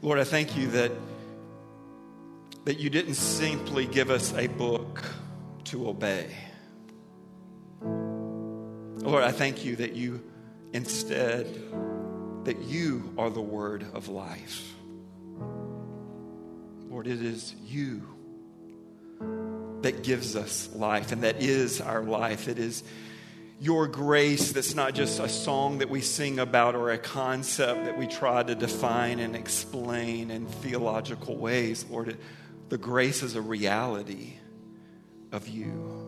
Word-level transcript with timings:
Lord, 0.00 0.20
I 0.20 0.24
thank 0.24 0.56
you 0.56 0.68
that, 0.68 0.92
that 2.64 2.78
you 2.78 2.88
didn't 2.88 3.14
simply 3.14 3.84
give 3.84 4.10
us 4.10 4.32
a 4.34 4.46
book 4.46 5.02
to 5.64 5.88
obey. 5.88 6.30
Lord, 7.82 9.24
I 9.24 9.32
thank 9.32 9.64
you 9.64 9.74
that 9.76 9.94
you 9.94 10.22
instead, 10.72 11.46
that 12.44 12.60
you 12.60 13.12
are 13.18 13.28
the 13.28 13.40
word 13.40 13.86
of 13.92 14.08
life. 14.08 14.72
Lord, 16.88 17.08
it 17.08 17.20
is 17.20 17.56
you 17.64 18.06
that 19.82 20.04
gives 20.04 20.36
us 20.36 20.68
life 20.74 21.10
and 21.10 21.24
that 21.24 21.42
is 21.42 21.80
our 21.80 22.04
life. 22.04 22.46
It 22.46 22.60
is 22.60 22.84
your 23.60 23.88
grace 23.88 24.52
that's 24.52 24.74
not 24.74 24.94
just 24.94 25.18
a 25.18 25.28
song 25.28 25.78
that 25.78 25.90
we 25.90 26.00
sing 26.00 26.38
about 26.38 26.74
or 26.74 26.90
a 26.90 26.98
concept 26.98 27.84
that 27.86 27.98
we 27.98 28.06
try 28.06 28.42
to 28.42 28.54
define 28.54 29.18
and 29.18 29.34
explain 29.34 30.30
in 30.30 30.46
theological 30.46 31.36
ways. 31.36 31.84
Lord, 31.90 32.16
the 32.68 32.78
grace 32.78 33.22
is 33.22 33.34
a 33.34 33.42
reality 33.42 34.34
of 35.32 35.48
you. 35.48 36.06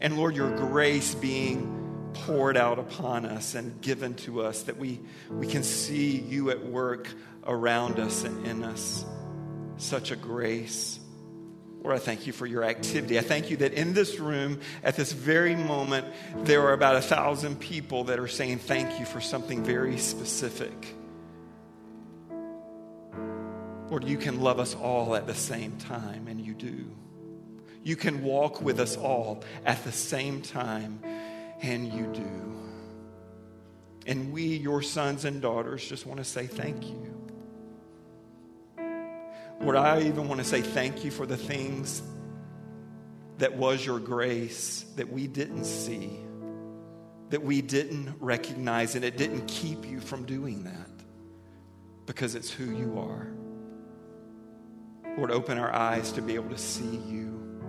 And 0.00 0.16
Lord, 0.16 0.36
your 0.36 0.54
grace 0.56 1.14
being 1.14 2.10
poured 2.14 2.56
out 2.56 2.78
upon 2.78 3.26
us 3.26 3.54
and 3.56 3.80
given 3.80 4.14
to 4.14 4.42
us 4.42 4.62
that 4.64 4.76
we, 4.76 5.00
we 5.30 5.46
can 5.46 5.64
see 5.64 6.16
you 6.18 6.50
at 6.50 6.64
work 6.64 7.08
around 7.46 7.98
us 7.98 8.22
and 8.22 8.46
in 8.46 8.62
us. 8.62 9.04
Such 9.76 10.12
a 10.12 10.16
grace. 10.16 11.00
Lord, 11.84 11.96
I 11.96 11.98
thank 11.98 12.26
you 12.26 12.32
for 12.32 12.46
your 12.46 12.64
activity. 12.64 13.18
I 13.18 13.20
thank 13.20 13.50
you 13.50 13.58
that 13.58 13.74
in 13.74 13.92
this 13.92 14.18
room, 14.18 14.60
at 14.82 14.96
this 14.96 15.12
very 15.12 15.54
moment, 15.54 16.06
there 16.38 16.62
are 16.62 16.72
about 16.72 16.96
a 16.96 17.02
thousand 17.02 17.60
people 17.60 18.04
that 18.04 18.18
are 18.18 18.26
saying 18.26 18.60
thank 18.60 18.98
you 18.98 19.04
for 19.04 19.20
something 19.20 19.62
very 19.62 19.98
specific. 19.98 20.96
Lord, 23.90 24.04
you 24.04 24.16
can 24.16 24.40
love 24.40 24.58
us 24.58 24.74
all 24.74 25.14
at 25.14 25.26
the 25.26 25.34
same 25.34 25.76
time, 25.76 26.26
and 26.26 26.40
you 26.40 26.54
do. 26.54 26.90
You 27.82 27.96
can 27.96 28.24
walk 28.24 28.62
with 28.62 28.80
us 28.80 28.96
all 28.96 29.44
at 29.66 29.84
the 29.84 29.92
same 29.92 30.40
time, 30.40 31.00
and 31.60 31.92
you 31.92 32.06
do. 32.14 32.56
And 34.06 34.32
we, 34.32 34.56
your 34.56 34.80
sons 34.80 35.26
and 35.26 35.42
daughters, 35.42 35.86
just 35.86 36.06
want 36.06 36.16
to 36.16 36.24
say 36.24 36.46
thank 36.46 36.88
you. 36.88 37.13
Lord, 39.60 39.76
I 39.76 40.02
even 40.02 40.28
want 40.28 40.40
to 40.40 40.44
say 40.44 40.60
thank 40.60 41.04
you 41.04 41.10
for 41.10 41.26
the 41.26 41.36
things 41.36 42.02
that 43.38 43.56
was 43.56 43.84
your 43.84 43.98
grace 43.98 44.84
that 44.96 45.10
we 45.10 45.26
didn't 45.26 45.64
see, 45.64 46.18
that 47.30 47.42
we 47.42 47.62
didn't 47.62 48.14
recognize, 48.20 48.94
and 48.94 49.04
it 49.04 49.16
didn't 49.16 49.46
keep 49.46 49.86
you 49.86 50.00
from 50.00 50.24
doing 50.24 50.64
that 50.64 50.90
because 52.06 52.34
it's 52.34 52.50
who 52.50 52.64
you 52.64 52.98
are. 52.98 53.28
Lord, 55.16 55.30
open 55.30 55.58
our 55.58 55.72
eyes 55.72 56.12
to 56.12 56.22
be 56.22 56.34
able 56.34 56.50
to 56.50 56.58
see 56.58 56.96
you, 57.06 57.60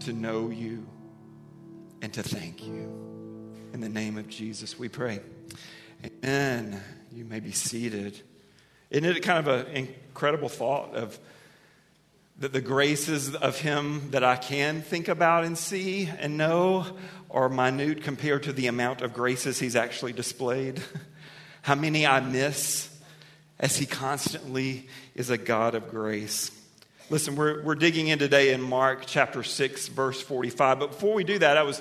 to 0.00 0.12
know 0.12 0.48
you, 0.48 0.86
and 2.02 2.12
to 2.14 2.22
thank 2.22 2.66
you. 2.66 3.54
In 3.72 3.80
the 3.80 3.88
name 3.88 4.18
of 4.18 4.28
Jesus, 4.28 4.78
we 4.78 4.88
pray. 4.88 5.20
Amen. 6.04 6.80
You 7.12 7.24
may 7.24 7.40
be 7.40 7.52
seated. 7.52 8.20
Isn't 8.90 9.04
it 9.04 9.20
kind 9.22 9.46
of 9.46 9.66
an 9.68 9.76
incredible 9.76 10.48
thought 10.48 10.94
of 10.94 11.18
that 12.38 12.52
the 12.52 12.60
graces 12.60 13.34
of 13.36 13.60
Him 13.60 14.10
that 14.10 14.24
I 14.24 14.36
can 14.36 14.82
think 14.82 15.06
about 15.06 15.44
and 15.44 15.56
see 15.56 16.06
and 16.06 16.36
know 16.36 16.86
are 17.30 17.48
minute 17.48 18.02
compared 18.02 18.42
to 18.44 18.52
the 18.52 18.66
amount 18.66 19.02
of 19.02 19.14
graces 19.14 19.60
He's 19.60 19.76
actually 19.76 20.12
displayed? 20.12 20.82
How 21.62 21.76
many 21.76 22.06
I 22.06 22.20
miss 22.20 22.90
as 23.60 23.76
He 23.76 23.86
constantly 23.86 24.88
is 25.14 25.30
a 25.30 25.38
God 25.38 25.76
of 25.76 25.88
grace. 25.88 26.50
Listen, 27.10 27.36
we're, 27.36 27.62
we're 27.62 27.74
digging 27.74 28.08
in 28.08 28.18
today 28.18 28.52
in 28.52 28.60
Mark 28.60 29.04
chapter 29.06 29.42
6, 29.42 29.88
verse 29.88 30.20
45. 30.20 30.80
But 30.80 30.90
before 30.92 31.14
we 31.14 31.24
do 31.24 31.38
that, 31.38 31.56
I 31.56 31.62
was 31.62 31.80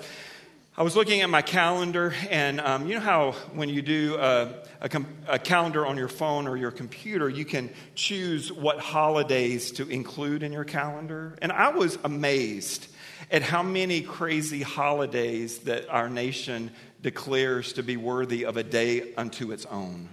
I 0.79 0.83
was 0.83 0.95
looking 0.95 1.19
at 1.19 1.29
my 1.29 1.41
calendar, 1.41 2.13
and 2.29 2.61
um, 2.61 2.87
you 2.87 2.93
know 2.93 3.01
how 3.01 3.33
when 3.51 3.67
you 3.67 3.81
do 3.81 4.15
a, 4.15 4.53
a, 4.79 4.87
com- 4.87 5.07
a, 5.27 5.37
calendar 5.37 5.85
on 5.85 5.97
your 5.97 6.07
phone 6.07 6.47
or 6.47 6.55
your 6.55 6.71
computer, 6.71 7.27
you 7.27 7.43
can 7.43 7.69
choose 7.95 8.49
what 8.49 8.79
holidays 8.79 9.73
to 9.73 9.89
include 9.89 10.41
in 10.41 10.53
your 10.53 10.63
calendar? 10.63 11.37
And 11.41 11.51
I 11.51 11.71
was 11.71 11.99
amazed 12.05 12.87
at 13.29 13.41
how 13.41 13.61
many 13.61 13.99
crazy 13.99 14.61
holidays 14.61 15.59
that 15.63 15.89
our 15.89 16.07
nation 16.07 16.71
declares 17.01 17.73
to 17.73 17.83
be 17.83 17.97
worthy 17.97 18.45
of 18.45 18.55
a 18.55 18.63
day 18.63 19.13
unto 19.15 19.51
its 19.51 19.65
own. 19.65 20.07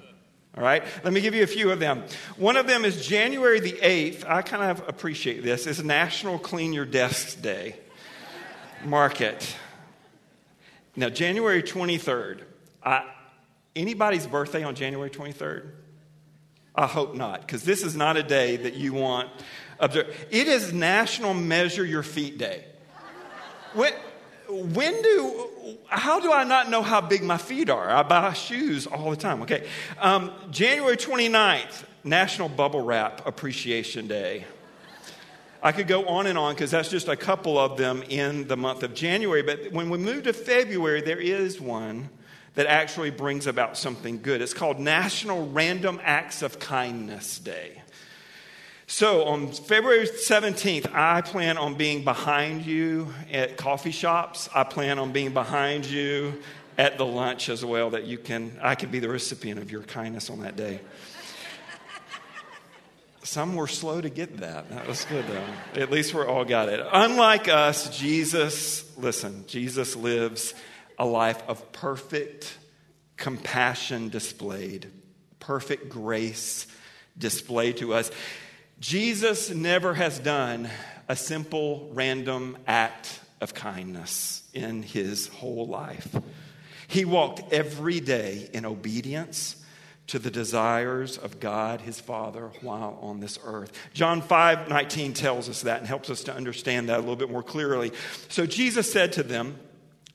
All 0.56 0.64
right, 0.64 0.82
let 1.04 1.12
me 1.12 1.20
give 1.20 1.36
you 1.36 1.44
a 1.44 1.46
few 1.46 1.70
of 1.70 1.78
them. 1.78 2.02
One 2.38 2.56
of 2.56 2.66
them 2.66 2.84
is 2.84 3.06
January 3.06 3.60
the 3.60 3.74
8th. 3.74 4.28
I 4.28 4.42
kind 4.42 4.64
of 4.64 4.88
appreciate 4.88 5.44
this. 5.44 5.68
It's 5.68 5.80
National 5.80 6.40
Clean 6.40 6.72
Your 6.72 6.86
Desks 6.86 7.36
Day. 7.36 7.76
Mark 8.84 9.20
it. 9.20 9.56
Now, 10.96 11.10
January 11.10 11.62
23rd, 11.62 12.42
I, 12.82 13.04
anybody's 13.74 14.26
birthday 14.26 14.64
on 14.64 14.74
January 14.74 15.10
23rd? 15.10 15.70
I 16.74 16.86
hope 16.86 17.14
not, 17.14 17.40
because 17.40 17.62
this 17.62 17.82
is 17.82 17.94
not 17.96 18.16
a 18.16 18.22
day 18.22 18.56
that 18.56 18.74
you 18.74 18.92
want 18.92 19.30
observe. 19.78 20.14
It 20.30 20.48
is 20.48 20.72
National 20.72 21.34
Measure 21.34 21.84
Your 21.84 22.02
Feet 22.02 22.38
Day. 22.38 22.64
When, 23.74 23.92
when 24.48 25.02
do, 25.02 25.48
how 25.86 26.20
do 26.20 26.32
I 26.32 26.44
not 26.44 26.70
know 26.70 26.82
how 26.82 27.00
big 27.00 27.22
my 27.22 27.38
feet 27.38 27.68
are? 27.68 27.90
I 27.90 28.02
buy 28.02 28.32
shoes 28.32 28.86
all 28.86 29.10
the 29.10 29.16
time, 29.16 29.42
okay? 29.42 29.66
Um, 30.00 30.32
January 30.50 30.96
29th, 30.96 31.84
National 32.04 32.48
Bubble 32.48 32.82
Wrap 32.82 33.26
Appreciation 33.26 34.06
Day. 34.06 34.44
I 35.62 35.72
could 35.72 35.88
go 35.88 36.06
on 36.06 36.26
and 36.26 36.38
on 36.38 36.54
because 36.54 36.70
that's 36.70 36.90
just 36.90 37.08
a 37.08 37.16
couple 37.16 37.58
of 37.58 37.76
them 37.76 38.02
in 38.08 38.46
the 38.48 38.56
month 38.56 38.82
of 38.82 38.94
January. 38.94 39.42
But 39.42 39.72
when 39.72 39.90
we 39.90 39.98
move 39.98 40.24
to 40.24 40.32
February, 40.32 41.00
there 41.00 41.20
is 41.20 41.60
one 41.60 42.08
that 42.54 42.66
actually 42.66 43.10
brings 43.10 43.46
about 43.46 43.76
something 43.76 44.20
good. 44.22 44.40
It's 44.40 44.54
called 44.54 44.78
National 44.78 45.48
Random 45.48 46.00
Acts 46.02 46.42
of 46.42 46.58
Kindness 46.58 47.38
Day. 47.38 47.82
So 48.86 49.24
on 49.24 49.50
February 49.50 50.06
17th, 50.06 50.92
I 50.94 51.20
plan 51.20 51.58
on 51.58 51.74
being 51.74 52.04
behind 52.04 52.64
you 52.64 53.12
at 53.32 53.56
coffee 53.56 53.90
shops. 53.90 54.48
I 54.54 54.62
plan 54.62 54.98
on 54.98 55.12
being 55.12 55.34
behind 55.34 55.84
you 55.84 56.40
at 56.78 56.96
the 56.98 57.06
lunch 57.06 57.48
as 57.48 57.64
well, 57.64 57.90
that 57.90 58.04
you 58.04 58.18
can, 58.18 58.58
I 58.62 58.74
can 58.74 58.90
be 58.90 59.00
the 59.00 59.08
recipient 59.08 59.60
of 59.60 59.70
your 59.70 59.82
kindness 59.82 60.30
on 60.30 60.40
that 60.40 60.56
day. 60.56 60.80
Some 63.26 63.56
were 63.56 63.66
slow 63.66 64.00
to 64.00 64.08
get 64.08 64.36
that. 64.36 64.70
That 64.70 64.86
was 64.86 65.04
good, 65.04 65.24
though. 65.26 65.80
At 65.80 65.90
least 65.90 66.14
we 66.14 66.22
all 66.22 66.44
got 66.44 66.68
it. 66.68 66.80
Unlike 66.92 67.48
us, 67.48 67.98
Jesus, 67.98 68.84
listen, 68.96 69.44
Jesus 69.48 69.96
lives 69.96 70.54
a 70.96 71.04
life 71.04 71.42
of 71.48 71.72
perfect 71.72 72.56
compassion 73.16 74.10
displayed, 74.10 74.86
perfect 75.40 75.88
grace 75.88 76.68
displayed 77.18 77.78
to 77.78 77.94
us. 77.94 78.12
Jesus 78.78 79.50
never 79.50 79.92
has 79.94 80.20
done 80.20 80.70
a 81.08 81.16
simple, 81.16 81.90
random 81.94 82.56
act 82.64 83.20
of 83.40 83.54
kindness 83.54 84.44
in 84.54 84.84
his 84.84 85.26
whole 85.26 85.66
life. 85.66 86.14
He 86.86 87.04
walked 87.04 87.52
every 87.52 87.98
day 87.98 88.48
in 88.52 88.64
obedience 88.64 89.56
to 90.08 90.18
the 90.18 90.30
desires 90.30 91.18
of 91.18 91.40
God 91.40 91.80
his 91.80 92.00
Father 92.00 92.50
while 92.60 92.98
on 93.02 93.20
this 93.20 93.38
earth. 93.44 93.72
John 93.92 94.22
5 94.22 94.68
19 94.68 95.12
tells 95.14 95.48
us 95.48 95.62
that 95.62 95.78
and 95.78 95.86
helps 95.86 96.10
us 96.10 96.24
to 96.24 96.34
understand 96.34 96.88
that 96.88 96.98
a 96.98 97.00
little 97.00 97.16
bit 97.16 97.30
more 97.30 97.42
clearly. 97.42 97.92
So 98.28 98.46
Jesus 98.46 98.90
said 98.92 99.12
to 99.14 99.22
them, 99.22 99.58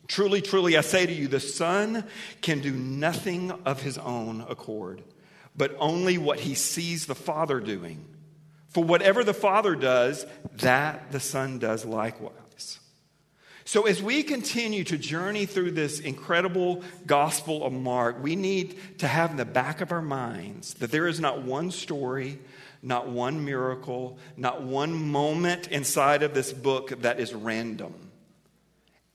Truly, 0.08 0.42
truly, 0.42 0.76
I 0.76 0.82
say 0.82 1.06
to 1.06 1.14
you, 1.14 1.28
the 1.28 1.40
Son 1.40 2.04
can 2.42 2.60
do 2.60 2.72
nothing 2.72 3.52
of 3.66 3.82
his 3.82 3.98
own 3.98 4.42
accord, 4.50 5.02
but 5.56 5.76
only 5.80 6.18
what 6.18 6.42
he 6.42 6.54
sees 6.54 7.06
the 7.06 7.16
Father 7.16 7.60
doing. 7.62 8.06
For 8.70 8.84
whatever 8.84 9.24
the 9.24 9.34
Father 9.34 9.76
does, 9.76 10.26
that 10.56 11.12
the 11.12 11.20
Son 11.20 11.60
does 11.60 11.86
likewise. 11.86 12.80
So, 13.72 13.84
as 13.84 14.04
we 14.04 14.22
continue 14.24 14.84
to 14.84 14.98
journey 14.98 15.46
through 15.46 15.72
this 15.72 16.02
incredible 16.02 16.84
Gospel 17.06 17.64
of 17.64 17.72
Mark, 17.72 18.22
we 18.22 18.36
need 18.36 18.78
to 18.98 19.08
have 19.08 19.32
in 19.32 19.38
the 19.38 19.46
back 19.46 19.80
of 19.80 19.94
our 19.94 20.02
minds 20.02 20.74
that 20.74 20.92
there 20.92 21.08
is 21.08 21.22
not 21.22 21.44
one 21.44 21.72
story, 21.72 22.38
not 22.82 23.08
one 23.08 23.46
miracle, 23.46 24.18
not 24.36 24.62
one 24.62 24.92
moment 24.92 25.70
inside 25.70 26.22
of 26.22 26.34
this 26.34 26.52
book 26.52 27.02
that 27.04 27.22
is 27.22 27.34
random. 27.34 27.94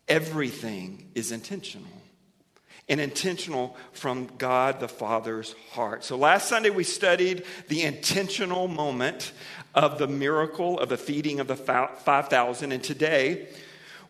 Everything 0.08 1.10
is 1.14 1.32
intentional 1.32 1.90
and 2.88 2.98
intentional 2.98 3.76
from 3.92 4.26
God 4.38 4.80
the 4.80 4.88
Father's 4.88 5.54
heart. 5.72 6.02
So 6.02 6.16
last 6.16 6.48
Sunday 6.48 6.70
we 6.70 6.82
studied 6.82 7.44
the 7.68 7.82
intentional 7.82 8.68
moment 8.68 9.32
of 9.74 9.98
the 9.98 10.08
miracle 10.08 10.80
of 10.80 10.88
the 10.88 10.96
feeding 10.96 11.40
of 11.40 11.46
the 11.46 11.56
5,000, 11.56 12.72
and 12.72 12.82
today 12.82 13.48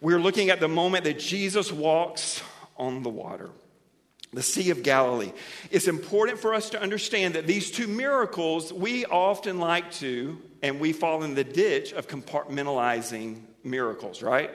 we're 0.06 0.20
looking 0.20 0.50
at 0.50 0.61
the 0.61 0.69
moment 0.69 1.03
that 1.03 1.19
Jesus 1.19 1.73
walks 1.73 2.41
on 2.76 3.03
the 3.03 3.08
water. 3.08 3.50
the 4.32 4.43
Sea 4.43 4.70
of 4.70 4.82
Galilee. 4.82 5.32
It's 5.70 5.88
important 5.88 6.38
for 6.38 6.55
us 6.55 6.70
to 6.70 6.81
understand 6.81 7.35
that 7.35 7.47
these 7.47 7.70
two 7.70 7.87
miracles, 7.87 8.73
we 8.73 9.05
often 9.06 9.58
like 9.58 9.91
to, 9.93 10.41
and 10.62 10.79
we 10.79 10.93
fall 10.93 11.23
in 11.23 11.35
the 11.35 11.43
ditch 11.43 11.93
of 11.93 12.06
compartmentalizing 12.06 13.41
miracles, 13.64 14.23
right? 14.23 14.50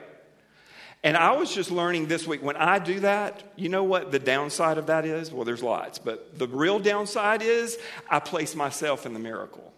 And 1.03 1.17
I 1.17 1.31
was 1.31 1.53
just 1.53 1.71
learning 1.71 2.07
this 2.07 2.27
week 2.27 2.43
when 2.43 2.55
I 2.57 2.77
do 2.77 2.99
that, 2.99 3.41
you 3.55 3.69
know 3.69 3.83
what 3.83 4.11
the 4.11 4.19
downside 4.19 4.77
of 4.77 4.85
that 4.87 5.03
is? 5.03 5.31
Well, 5.31 5.45
there's 5.45 5.63
lots, 5.63 5.97
but 5.97 6.37
the 6.37 6.47
real 6.47 6.79
downside 6.79 7.41
is 7.41 7.79
I 8.07 8.19
place 8.19 8.55
myself 8.55 9.07
in 9.07 9.13
the 9.13 9.19
miracle. 9.19 9.73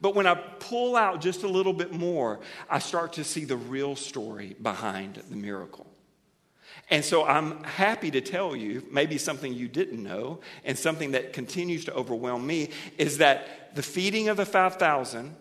But 0.00 0.14
when 0.14 0.26
I 0.26 0.34
pull 0.34 0.96
out 0.96 1.20
just 1.20 1.42
a 1.42 1.48
little 1.48 1.72
bit 1.72 1.92
more, 1.92 2.40
I 2.70 2.78
start 2.78 3.14
to 3.14 3.24
see 3.24 3.44
the 3.44 3.56
real 3.56 3.96
story 3.96 4.56
behind 4.60 5.16
the 5.28 5.36
miracle. 5.36 5.86
And 6.90 7.04
so 7.04 7.24
I'm 7.24 7.62
happy 7.64 8.10
to 8.12 8.20
tell 8.20 8.54
you, 8.54 8.86
maybe 8.90 9.18
something 9.18 9.52
you 9.52 9.68
didn't 9.68 10.02
know, 10.02 10.40
and 10.64 10.78
something 10.78 11.10
that 11.12 11.32
continues 11.32 11.84
to 11.86 11.94
overwhelm 11.94 12.46
me, 12.46 12.70
is 12.96 13.18
that 13.18 13.74
the 13.74 13.82
feeding 13.82 14.28
of 14.28 14.36
the 14.36 14.46
5,000 14.46 15.34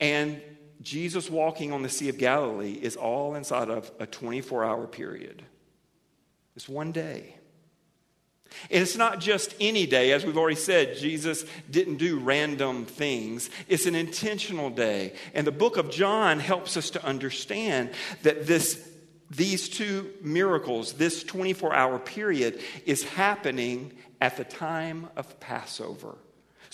and 0.00 0.42
Jesus 0.82 1.30
walking 1.30 1.72
on 1.72 1.82
the 1.82 1.88
Sea 1.88 2.08
of 2.08 2.18
Galilee 2.18 2.78
is 2.82 2.96
all 2.96 3.34
inside 3.34 3.70
of 3.70 3.90
a 3.98 4.06
24 4.06 4.64
hour 4.64 4.86
period. 4.86 5.42
It's 6.54 6.68
one 6.68 6.92
day. 6.92 7.35
And 8.70 8.82
it's 8.82 8.96
not 8.96 9.20
just 9.20 9.54
any 9.60 9.86
day. 9.86 10.12
As 10.12 10.24
we've 10.24 10.36
already 10.36 10.56
said, 10.56 10.96
Jesus 10.96 11.44
didn't 11.70 11.96
do 11.96 12.18
random 12.18 12.84
things. 12.84 13.50
It's 13.68 13.86
an 13.86 13.94
intentional 13.94 14.70
day. 14.70 15.14
And 15.34 15.46
the 15.46 15.52
book 15.52 15.76
of 15.76 15.90
John 15.90 16.40
helps 16.40 16.76
us 16.76 16.90
to 16.90 17.04
understand 17.04 17.90
that 18.22 18.46
this, 18.46 18.88
these 19.30 19.68
two 19.68 20.12
miracles, 20.22 20.94
this 20.94 21.22
24 21.24 21.74
hour 21.74 21.98
period, 21.98 22.60
is 22.84 23.04
happening 23.04 23.92
at 24.20 24.36
the 24.36 24.44
time 24.44 25.08
of 25.16 25.38
Passover. 25.40 26.16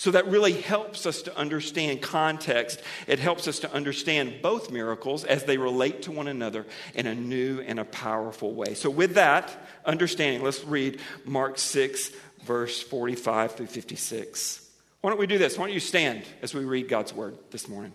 So 0.03 0.11
that 0.11 0.27
really 0.27 0.51
helps 0.51 1.05
us 1.05 1.21
to 1.21 1.37
understand 1.37 2.01
context. 2.01 2.81
It 3.07 3.19
helps 3.19 3.47
us 3.47 3.59
to 3.59 3.73
understand 3.73 4.41
both 4.41 4.69
miracles 4.69 5.23
as 5.23 5.45
they 5.45 5.57
relate 5.57 6.01
to 6.01 6.11
one 6.11 6.27
another 6.27 6.65
in 6.93 7.07
a 7.07 7.15
new 7.15 7.61
and 7.61 7.79
a 7.79 7.85
powerful 7.85 8.53
way. 8.53 8.73
So, 8.73 8.89
with 8.89 9.13
that 9.13 9.49
understanding, 9.85 10.43
let's 10.43 10.61
read 10.65 10.99
Mark 11.23 11.57
6, 11.57 12.11
verse 12.43 12.81
45 12.81 13.53
through 13.55 13.67
56. 13.67 14.69
Why 14.99 15.09
don't 15.09 15.19
we 15.19 15.25
do 15.25 15.37
this? 15.37 15.57
Why 15.57 15.67
don't 15.67 15.73
you 15.73 15.79
stand 15.79 16.25
as 16.41 16.53
we 16.53 16.65
read 16.65 16.89
God's 16.89 17.13
word 17.13 17.37
this 17.51 17.69
morning? 17.69 17.93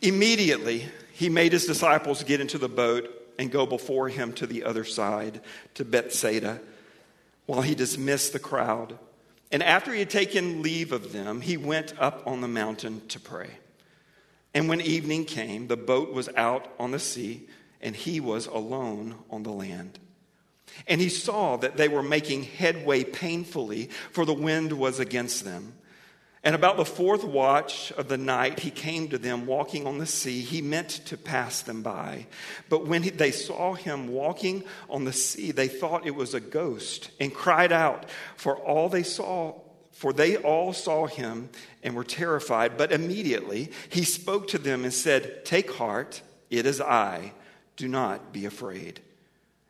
Immediately, 0.00 0.86
he 1.12 1.28
made 1.28 1.52
his 1.52 1.66
disciples 1.66 2.24
get 2.24 2.40
into 2.40 2.56
the 2.56 2.66
boat 2.66 3.10
and 3.38 3.52
go 3.52 3.66
before 3.66 4.08
him 4.08 4.32
to 4.32 4.46
the 4.46 4.64
other 4.64 4.84
side, 4.84 5.42
to 5.74 5.84
Bethsaida 5.84 6.62
while 7.46 7.62
he 7.62 7.74
dismissed 7.74 8.32
the 8.32 8.38
crowd. 8.38 8.98
And 9.50 9.62
after 9.62 9.92
he 9.92 9.98
had 9.98 10.10
taken 10.10 10.62
leave 10.62 10.92
of 10.92 11.12
them, 11.12 11.40
he 11.40 11.56
went 11.56 11.92
up 11.98 12.26
on 12.26 12.40
the 12.40 12.48
mountain 12.48 13.06
to 13.08 13.20
pray. 13.20 13.50
And 14.54 14.68
when 14.68 14.80
evening 14.80 15.24
came, 15.24 15.68
the 15.68 15.76
boat 15.76 16.12
was 16.12 16.28
out 16.36 16.68
on 16.78 16.90
the 16.90 16.98
sea, 16.98 17.48
and 17.80 17.96
he 17.96 18.20
was 18.20 18.46
alone 18.46 19.16
on 19.30 19.42
the 19.42 19.50
land. 19.50 19.98
And 20.86 21.00
he 21.00 21.08
saw 21.08 21.56
that 21.58 21.76
they 21.76 21.88
were 21.88 22.02
making 22.02 22.44
headway 22.44 23.04
painfully, 23.04 23.90
for 24.10 24.24
the 24.24 24.34
wind 24.34 24.72
was 24.72 25.00
against 25.00 25.44
them. 25.44 25.74
And 26.44 26.56
about 26.56 26.76
the 26.76 26.84
fourth 26.84 27.22
watch 27.22 27.92
of 27.92 28.08
the 28.08 28.18
night, 28.18 28.58
he 28.58 28.72
came 28.72 29.08
to 29.08 29.18
them 29.18 29.46
walking 29.46 29.86
on 29.86 29.98
the 29.98 30.06
sea. 30.06 30.40
He 30.40 30.60
meant 30.60 30.88
to 31.06 31.16
pass 31.16 31.62
them 31.62 31.82
by. 31.82 32.26
But 32.68 32.86
when 32.86 33.04
he, 33.04 33.10
they 33.10 33.30
saw 33.30 33.74
him 33.74 34.08
walking 34.08 34.64
on 34.90 35.04
the 35.04 35.12
sea, 35.12 35.52
they 35.52 35.68
thought 35.68 36.04
it 36.04 36.16
was 36.16 36.34
a 36.34 36.40
ghost 36.40 37.12
and 37.20 37.32
cried 37.32 37.70
out, 37.70 38.06
for 38.36 38.56
all 38.56 38.88
they 38.88 39.04
saw, 39.04 39.54
for 39.92 40.12
they 40.12 40.36
all 40.36 40.72
saw 40.72 41.06
him 41.06 41.48
and 41.84 41.94
were 41.94 42.02
terrified. 42.02 42.76
But 42.76 42.90
immediately 42.90 43.70
he 43.88 44.02
spoke 44.02 44.48
to 44.48 44.58
them 44.58 44.82
and 44.82 44.92
said, 44.92 45.44
Take 45.44 45.72
heart, 45.72 46.22
it 46.50 46.66
is 46.66 46.80
I. 46.80 47.34
Do 47.76 47.86
not 47.86 48.32
be 48.32 48.46
afraid. 48.46 49.00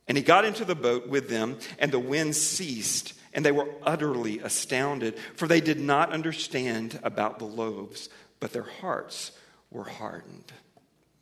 And 0.09 0.17
he 0.17 0.25
got 0.25 0.47
into 0.47 0.65
the 0.65 0.75
boat 0.75 1.07
with 1.07 1.29
them, 1.29 1.59
and 1.79 1.93
the 1.93 1.99
wind 1.99 2.35
ceased 2.35 3.13
and 3.33 3.45
they 3.45 3.53
were 3.53 3.69
utterly 3.83 4.39
astounded, 4.41 5.19
for 5.37 5.47
they 5.47 5.61
did 5.61 5.81
not 5.81 6.13
understand 6.13 6.99
about 7.03 7.39
the 7.39 7.45
loaves, 7.45 8.09
but 8.41 8.53
their 8.53 8.63
hearts 8.63 9.33
were 9.71 9.85
hardened. 9.85 10.53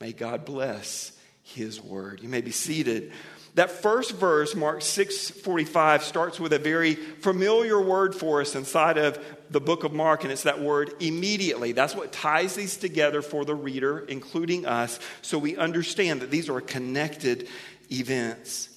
May 0.01 0.13
God 0.13 0.45
bless 0.45 1.13
his 1.43 1.81
word. 1.81 2.21
You 2.23 2.29
may 2.29 2.41
be 2.41 2.51
seated. 2.53 3.13
That 3.55 3.71
first 3.71 4.13
verse, 4.13 4.55
Mark 4.55 4.81
6:45, 4.81 6.05
starts 6.05 6.39
with 6.39 6.53
a 6.53 6.59
very 6.59 6.95
familiar 6.95 7.81
word 7.81 8.15
for 8.15 8.41
us 8.41 8.55
inside 8.55 8.97
of 8.97 9.19
the 9.51 9.61
book 9.61 9.83
of 9.83 9.93
Mark, 9.93 10.23
and 10.23 10.33
it's 10.33 10.45
that 10.45 10.61
word 10.61 10.95
immediately. 11.01 11.73
That's 11.73 11.95
what 11.95 12.13
ties 12.13 12.55
these 12.55 12.77
together 12.77 13.23
for 13.23 13.45
the 13.45 13.55
reader, 13.55 14.01
including 14.09 14.67
us, 14.67 15.01
so 15.21 15.37
we 15.37 15.57
understand 15.57 16.23
that 16.23 16.31
these 16.31 16.49
are 16.49 16.61
connected 16.61 17.49
events. 17.91 18.70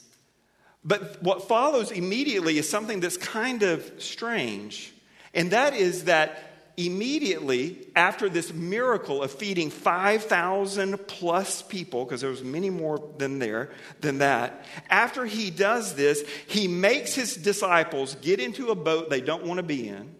But 0.85 1.21
what 1.23 1.47
follows 1.47 1.91
immediately 1.91 2.57
is 2.57 2.69
something 2.69 2.99
that's 2.99 3.17
kind 3.17 3.63
of 3.63 3.89
strange, 3.97 4.93
and 5.33 5.51
that 5.51 5.73
is 5.73 6.05
that 6.05 6.53
immediately 6.75 7.87
after 7.95 8.27
this 8.27 8.51
miracle 8.51 9.21
of 9.21 9.31
feeding 9.31 9.69
5000 9.69 10.97
plus 11.07 11.61
people 11.61 12.03
because 12.03 12.21
there 12.21 12.31
was 12.31 12.43
many 12.43 12.71
more 12.71 13.11
than 13.19 13.37
there 13.37 13.69
than 14.01 14.17
that 14.17 14.65
after 14.89 15.23
he 15.23 15.51
does 15.51 15.93
this 15.93 16.27
he 16.47 16.67
makes 16.67 17.13
his 17.13 17.35
disciples 17.35 18.15
get 18.15 18.39
into 18.39 18.69
a 18.69 18.75
boat 18.75 19.11
they 19.11 19.21
don't 19.21 19.45
want 19.45 19.59
to 19.59 19.63
be 19.63 19.87
in 19.87 20.15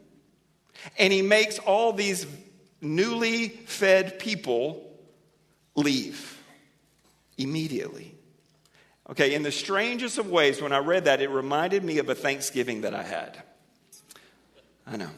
and 1.00 1.12
he 1.12 1.24
makes 1.24 1.58
all 1.58 1.92
these 1.92 2.28
newly 2.82 3.48
fed 3.50 4.20
people 4.20 4.96
leave 5.76 6.40
immediately 7.40 8.13
Okay, 9.10 9.34
in 9.34 9.44
the 9.44 9.52
strangest 9.52 10.18
of 10.18 10.30
ways, 10.30 10.62
when 10.62 10.72
I 10.72 10.78
read 10.78 11.06
that, 11.06 11.22
it 11.22 11.30
reminded 11.30 11.84
me 11.84 11.98
of 11.98 12.08
a 12.10 12.16
Thanksgiving 12.16 12.82
that 12.82 12.94
I 12.94 13.04
had. 13.04 13.44
I 14.88 14.98
know. 14.98 15.10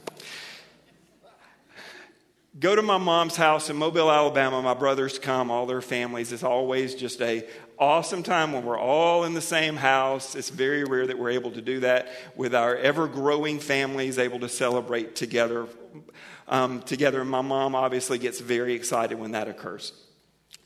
Go 2.60 2.76
to 2.76 2.82
my 2.82 2.98
mom's 2.98 3.36
house 3.36 3.70
in 3.70 3.76
Mobile, 3.76 4.10
Alabama. 4.10 4.62
My 4.62 4.74
brothers 4.74 5.20
come, 5.20 5.52
all 5.52 5.66
their 5.66 5.82
families. 5.82 6.32
It's 6.32 6.44
always 6.44 6.96
just 6.96 7.22
a 7.22 7.46
awesome 7.78 8.24
time 8.24 8.54
when 8.54 8.64
we're 8.64 8.80
all 8.80 9.26
in 9.26 9.34
the 9.34 9.42
same 9.42 9.76
house. 9.76 10.36
It's 10.36 10.50
very 10.50 10.86
rare 10.86 11.06
that 11.06 11.20
we're 11.20 11.32
able 11.32 11.52
to 11.52 11.62
do 11.62 11.82
that 11.82 12.08
with 12.36 12.56
our 12.56 12.76
ever 12.78 13.08
growing 13.08 13.60
families, 13.60 14.18
able 14.18 14.40
to 14.40 14.50
celebrate 14.50 15.16
together. 15.16 15.68
Um, 16.48 16.82
together, 16.84 17.22
and 17.22 17.30
my 17.30 17.42
mom 17.42 17.74
obviously 17.74 18.20
gets 18.20 18.40
very 18.40 18.76
excited 18.76 19.18
when 19.18 19.32
that 19.32 19.48
occurs. 19.48 19.92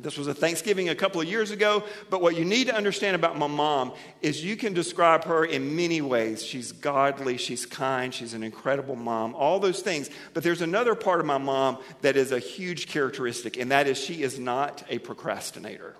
This 0.01 0.17
was 0.17 0.27
a 0.27 0.33
Thanksgiving 0.33 0.87
a 0.87 0.95
couple 0.95 1.19
of 1.19 1.27
years 1.27 1.51
ago, 1.51 1.83
but 2.09 2.21
what 2.21 2.37
you 2.37 2.45
need 2.45 2.67
to 2.67 2.75
understand 2.75 3.15
about 3.15 3.37
my 3.37 3.47
mom 3.47 3.91
is 4.21 4.41
you 4.43 4.55
can 4.55 4.73
describe 4.73 5.25
her 5.25 5.43
in 5.43 5.75
many 5.75 5.99
ways. 5.99 6.41
She's 6.41 6.71
godly, 6.71 7.35
she's 7.35 7.65
kind, 7.65 8.13
she's 8.13 8.33
an 8.33 8.41
incredible 8.41 8.95
mom, 8.95 9.35
all 9.35 9.59
those 9.59 9.81
things. 9.81 10.09
But 10.33 10.43
there's 10.43 10.61
another 10.61 10.95
part 10.95 11.19
of 11.19 11.25
my 11.25 11.37
mom 11.37 11.79
that 11.99 12.15
is 12.15 12.31
a 12.31 12.39
huge 12.39 12.87
characteristic, 12.87 13.57
and 13.57 13.71
that 13.71 13.87
is 13.87 13.97
she 13.97 14.23
is 14.23 14.39
not 14.39 14.83
a 14.89 14.99
procrastinator. 14.99 15.97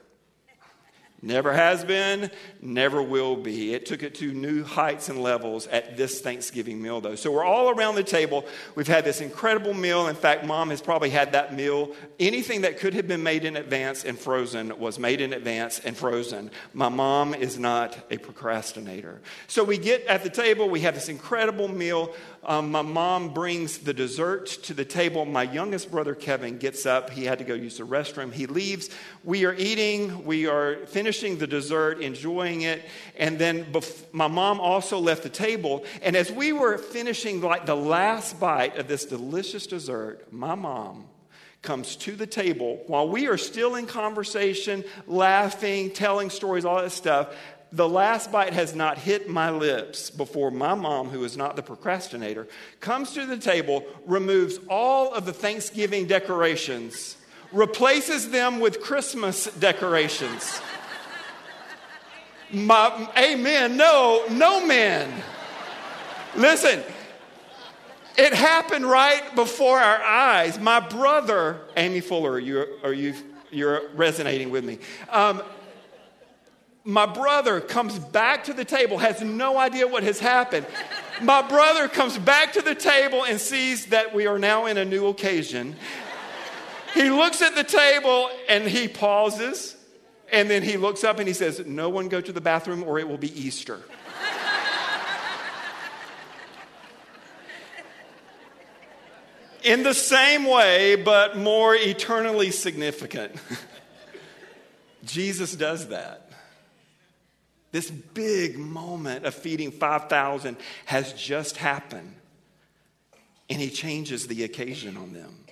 Never 1.22 1.52
has 1.52 1.84
been, 1.84 2.32
never 2.62 3.04
will 3.04 3.36
be. 3.36 3.74
It 3.74 3.86
took 3.86 4.04
it 4.04 4.16
to 4.16 4.32
new 4.32 4.64
heights 4.64 5.10
and 5.10 5.22
levels 5.22 5.68
at 5.68 5.98
this 5.98 6.22
Thanksgiving 6.22 6.82
meal, 6.82 7.02
though. 7.02 7.16
So 7.16 7.30
we're 7.30 7.44
all 7.44 7.70
around 7.70 7.96
the 7.96 8.04
table. 8.04 8.46
We've 8.76 8.88
had 8.88 9.04
this 9.04 9.20
incredible 9.20 9.74
meal. 9.74 10.08
In 10.08 10.16
fact, 10.16 10.46
mom 10.46 10.70
has 10.70 10.82
probably 10.82 11.10
had 11.10 11.34
that 11.34 11.54
meal. 11.54 11.94
Anything 12.20 12.62
that 12.62 12.80
could 12.80 12.94
have 12.94 13.06
been 13.06 13.22
made 13.22 13.44
in 13.44 13.58
advance 13.58 14.06
and 14.06 14.18
frozen 14.18 14.80
was 14.80 14.98
made 14.98 15.20
in 15.20 15.34
advance 15.34 15.80
and 15.80 15.98
frozen. 15.98 16.52
My 16.74 16.88
mom 16.88 17.34
is 17.34 17.60
not 17.60 17.98
a 18.10 18.18
procrastinator. 18.18 19.20
So 19.48 19.66
we 19.66 19.78
get 19.78 20.06
at 20.06 20.24
the 20.24 20.30
table, 20.30 20.70
we 20.70 20.82
have 20.82 20.96
this 20.96 21.10
incredible 21.10 21.68
meal. 21.68 22.14
Um, 22.44 22.72
my 22.72 22.82
mom 22.82 23.34
brings 23.34 23.80
the 23.80 23.94
dessert 23.94 24.48
to 24.64 24.74
the 24.74 24.86
table. 24.86 25.26
My 25.26 25.44
youngest 25.44 25.92
brother, 25.92 26.16
Kevin, 26.16 26.58
gets 26.58 26.86
up. 26.86 27.10
He 27.10 27.26
had 27.26 27.40
to 27.40 27.44
go 27.44 27.54
use 27.54 27.78
the 27.78 27.84
restroom. 27.86 28.32
He 28.32 28.46
leaves. 28.46 28.90
We 29.24 29.46
are 29.46 29.54
eating. 29.54 30.26
We 30.26 30.48
are 30.48 30.86
finishing 30.88 31.38
the 31.38 31.48
dessert, 31.48 32.02
enjoying 32.02 32.62
it. 32.62 32.84
And 33.18 33.38
then 33.38 33.66
bef- 33.66 34.06
my 34.14 34.28
mom 34.28 34.62
also 34.62 35.00
left 35.00 35.24
the 35.24 35.30
table. 35.30 35.84
And 36.02 36.16
as 36.16 36.32
we 36.32 36.54
were 36.54 36.78
finishing 36.78 37.42
like 37.42 37.66
the 37.66 37.76
last 37.76 38.40
bite 38.40 38.78
of 38.78 38.88
this 38.88 39.06
delicious 39.06 39.68
dessert, 39.68 40.32
my 40.32 40.56
mom 40.56 41.06
comes 41.62 41.98
to 41.98 42.16
the 42.16 42.28
table 42.28 42.82
while 42.88 43.10
we 43.10 43.28
are 43.28 43.38
still 43.38 43.76
in 43.76 43.86
conversation, 43.86 44.84
laughing, 45.08 45.92
telling 45.92 46.30
stories, 46.30 46.64
all 46.64 46.82
that 46.82 46.92
stuff 46.92 47.36
the 47.72 47.88
last 47.88 48.32
bite 48.32 48.54
has 48.54 48.74
not 48.74 48.98
hit 48.98 49.30
my 49.30 49.52
lips 49.52 50.10
before 50.10 50.50
my 50.50 50.74
mom, 50.74 51.10
who 51.10 51.24
is 51.24 51.38
not 51.38 51.56
the 51.56 51.62
procrastinator, 51.62 52.48
comes 52.80 53.14
to 53.14 53.26
the 53.26 53.38
table, 53.38 53.86
removes 54.06 54.60
all 54.70 55.14
of 55.14 55.26
the 55.26 55.34
Thanksgiving 55.34 56.08
decorations, 56.08 57.18
replaces 57.52 58.30
them 58.30 58.60
with 58.60 58.82
Christmas 58.82 59.46
decorations. 59.46 60.62
My, 62.52 63.08
amen. 63.16 63.78
No, 63.78 64.26
no 64.32 64.66
men. 64.66 65.14
Listen, 66.36 66.84
it 68.18 68.34
happened 68.34 68.86
right 68.86 69.36
before 69.36 69.80
our 69.80 70.02
eyes. 70.02 70.60
My 70.60 70.80
brother, 70.80 71.62
Amy 71.78 72.02
Fuller, 72.02 72.40
you, 72.40 72.66
are 72.84 72.94
you 72.94 73.14
you're 73.52 73.90
resonating 73.96 74.50
with 74.50 74.64
me. 74.64 74.80
Um, 75.10 75.42
my 76.90 77.06
brother 77.06 77.62
comes 77.62 77.98
back 77.98 78.46
to 78.46 78.54
the 78.54 78.66
table, 78.66 78.98
has 78.98 79.22
no 79.22 79.58
idea 79.58 79.88
what 79.88 80.04
has 80.04 80.20
happened. 80.20 80.66
My 81.22 81.42
brother 81.42 81.88
comes 81.88 82.18
back 82.18 82.54
to 82.54 82.62
the 82.62 82.76
table 82.76 83.24
and 83.24 83.40
sees 83.40 83.88
that 83.88 84.14
we 84.14 84.26
are 84.28 84.40
now 84.40 84.66
in 84.66 84.78
a 84.78 84.86
new 84.86 85.08
occasion. 85.08 85.76
He 86.94 87.10
looks 87.10 87.42
at 87.42 87.56
the 87.56 87.64
table 87.64 88.30
and 88.48 88.68
he 88.68 88.88
pauses, 88.88 89.76
and 90.32 90.50
then 90.50 90.64
he 90.64 90.78
looks 90.78 91.04
up 91.04 91.20
and 91.20 91.28
he 91.28 91.34
says, 91.34 91.64
No 91.66 91.90
one 91.90 92.10
go 92.10 92.22
to 92.22 92.32
the 92.32 92.42
bathroom 92.42 92.84
or 92.84 92.98
it 92.98 93.08
will 93.08 93.18
be 93.18 93.40
Easter. 93.40 93.82
in 99.64 99.84
the 99.84 99.94
same 99.94 100.46
way, 100.46 100.96
but 100.96 101.38
more 101.38 101.76
eternally 101.76 102.50
significant. 102.50 103.36
Jesus 105.04 105.56
does 105.56 105.90
that. 105.90 106.29
This 107.72 107.92
big 107.92 108.58
moment 108.58 109.26
of 109.26 109.36
feeding 109.36 109.72
5,000 109.72 110.58
has 110.86 111.14
just 111.14 111.58
happened, 111.58 112.16
and 113.50 113.62
he 113.62 113.70
changes 113.70 114.28
the 114.28 114.44
occasion 114.44 114.98
on 114.98 115.14
them. 115.14 115.46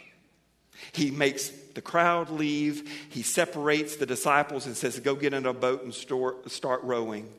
He 0.93 1.11
makes 1.11 1.49
the 1.49 1.81
crowd 1.81 2.29
leave, 2.29 2.89
he 3.09 3.21
separates 3.21 3.97
the 3.97 4.05
disciples 4.05 4.65
and 4.65 4.75
says, 4.75 4.99
Go 4.99 5.15
get 5.15 5.33
in 5.33 5.45
a 5.45 5.53
boat 5.53 5.83
and 5.83 5.93
start 5.93 6.83
rowing. 6.83 7.31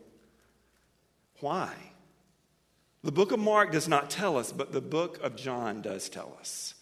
Why? 1.41 1.75
The 3.03 3.13
book 3.13 3.33
of 3.33 3.39
Mark 3.39 3.73
does 3.73 3.89
not 3.89 4.11
tell 4.11 4.37
us, 4.37 4.53
but 4.53 4.73
the 4.73 4.81
book 4.81 5.19
of 5.23 5.37
John 5.37 5.83
does 5.83 6.09
tell 6.09 6.37
us. 6.41 6.75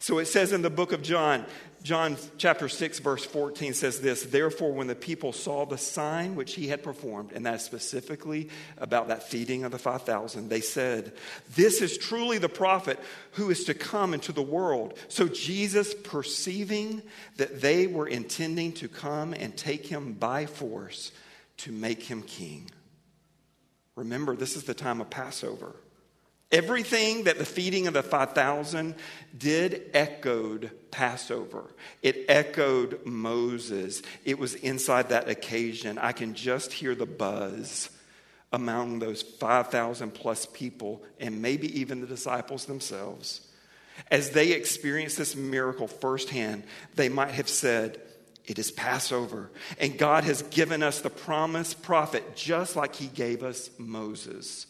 So 0.00 0.18
it 0.18 0.26
says 0.26 0.52
in 0.52 0.62
the 0.62 0.70
book 0.70 0.92
of 0.92 1.02
John, 1.02 1.44
John 1.82 2.16
chapter 2.38 2.68
6, 2.68 3.00
verse 3.00 3.24
14 3.24 3.74
says 3.74 4.00
this 4.00 4.24
Therefore, 4.24 4.72
when 4.72 4.86
the 4.86 4.94
people 4.94 5.32
saw 5.32 5.64
the 5.64 5.78
sign 5.78 6.34
which 6.34 6.54
he 6.54 6.68
had 6.68 6.82
performed, 6.82 7.32
and 7.32 7.46
that 7.46 7.60
specifically 7.60 8.48
about 8.76 9.08
that 9.08 9.28
feeding 9.28 9.64
of 9.64 9.72
the 9.72 9.78
5,000, 9.78 10.48
they 10.48 10.60
said, 10.60 11.12
This 11.54 11.80
is 11.80 11.98
truly 11.98 12.38
the 12.38 12.48
prophet 12.48 12.98
who 13.32 13.50
is 13.50 13.64
to 13.64 13.74
come 13.74 14.14
into 14.14 14.32
the 14.32 14.42
world. 14.42 14.98
So 15.08 15.28
Jesus, 15.28 15.94
perceiving 15.94 17.02
that 17.36 17.60
they 17.60 17.86
were 17.86 18.08
intending 18.08 18.72
to 18.74 18.88
come 18.88 19.32
and 19.32 19.56
take 19.56 19.86
him 19.86 20.12
by 20.12 20.46
force 20.46 21.12
to 21.58 21.72
make 21.72 22.04
him 22.04 22.22
king, 22.22 22.70
Remember, 23.96 24.36
this 24.36 24.54
is 24.54 24.62
the 24.62 24.74
time 24.74 25.00
of 25.00 25.10
Passover. 25.10 25.74
Everything 26.50 27.24
that 27.24 27.36
the 27.36 27.44
feeding 27.44 27.86
of 27.86 27.92
the 27.92 28.02
5,000 28.02 28.94
did 29.36 29.90
echoed 29.92 30.70
Passover. 30.90 31.64
It 32.02 32.24
echoed 32.28 33.04
Moses. 33.04 34.02
It 34.24 34.38
was 34.38 34.54
inside 34.54 35.10
that 35.10 35.28
occasion. 35.28 35.98
I 35.98 36.12
can 36.12 36.32
just 36.32 36.72
hear 36.72 36.94
the 36.94 37.04
buzz 37.04 37.90
among 38.50 38.98
those 38.98 39.20
5,000 39.20 40.12
plus 40.12 40.46
people 40.46 41.02
and 41.20 41.42
maybe 41.42 41.80
even 41.80 42.00
the 42.00 42.06
disciples 42.06 42.64
themselves. 42.64 43.42
As 44.10 44.30
they 44.30 44.52
experienced 44.52 45.18
this 45.18 45.36
miracle 45.36 45.86
firsthand, 45.88 46.62
they 46.94 47.10
might 47.10 47.32
have 47.32 47.48
said, 47.48 48.00
it 48.46 48.58
is 48.58 48.70
Passover, 48.70 49.50
and 49.78 49.98
God 49.98 50.24
has 50.24 50.40
given 50.40 50.82
us 50.82 51.02
the 51.02 51.10
promised 51.10 51.82
prophet 51.82 52.34
just 52.34 52.76
like 52.76 52.94
he 52.94 53.08
gave 53.08 53.42
us 53.42 53.68
Moses. 53.76 54.66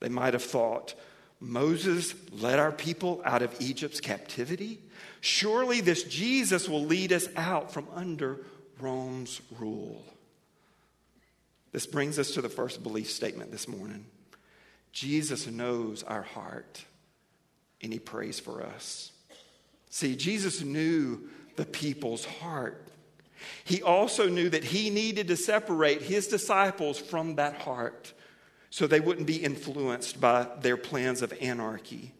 They 0.00 0.08
might 0.08 0.34
have 0.34 0.42
thought, 0.42 0.94
Moses 1.40 2.14
led 2.32 2.58
our 2.58 2.72
people 2.72 3.22
out 3.24 3.42
of 3.42 3.54
Egypt's 3.60 4.00
captivity. 4.00 4.80
Surely 5.20 5.80
this 5.80 6.04
Jesus 6.04 6.68
will 6.68 6.84
lead 6.84 7.12
us 7.12 7.28
out 7.36 7.72
from 7.72 7.86
under 7.94 8.40
Rome's 8.80 9.40
rule. 9.58 10.04
This 11.72 11.86
brings 11.86 12.18
us 12.18 12.32
to 12.32 12.42
the 12.42 12.48
first 12.48 12.82
belief 12.82 13.10
statement 13.10 13.52
this 13.52 13.68
morning. 13.68 14.06
Jesus 14.92 15.46
knows 15.46 16.02
our 16.02 16.22
heart 16.22 16.84
and 17.80 17.92
he 17.92 17.98
prays 17.98 18.40
for 18.40 18.62
us. 18.62 19.12
See, 19.90 20.16
Jesus 20.16 20.62
knew 20.62 21.28
the 21.56 21.64
people's 21.64 22.24
heart. 22.24 22.88
He 23.64 23.82
also 23.82 24.28
knew 24.28 24.48
that 24.50 24.64
he 24.64 24.90
needed 24.90 25.28
to 25.28 25.36
separate 25.36 26.02
his 26.02 26.26
disciples 26.26 26.98
from 26.98 27.36
that 27.36 27.62
heart 27.62 28.12
so 28.70 28.86
they 28.86 29.00
wouldn't 29.00 29.26
be 29.26 29.36
influenced 29.36 30.20
by 30.20 30.46
their 30.60 30.76
plans 30.76 31.22
of 31.22 31.32
anarchy. 31.40 32.12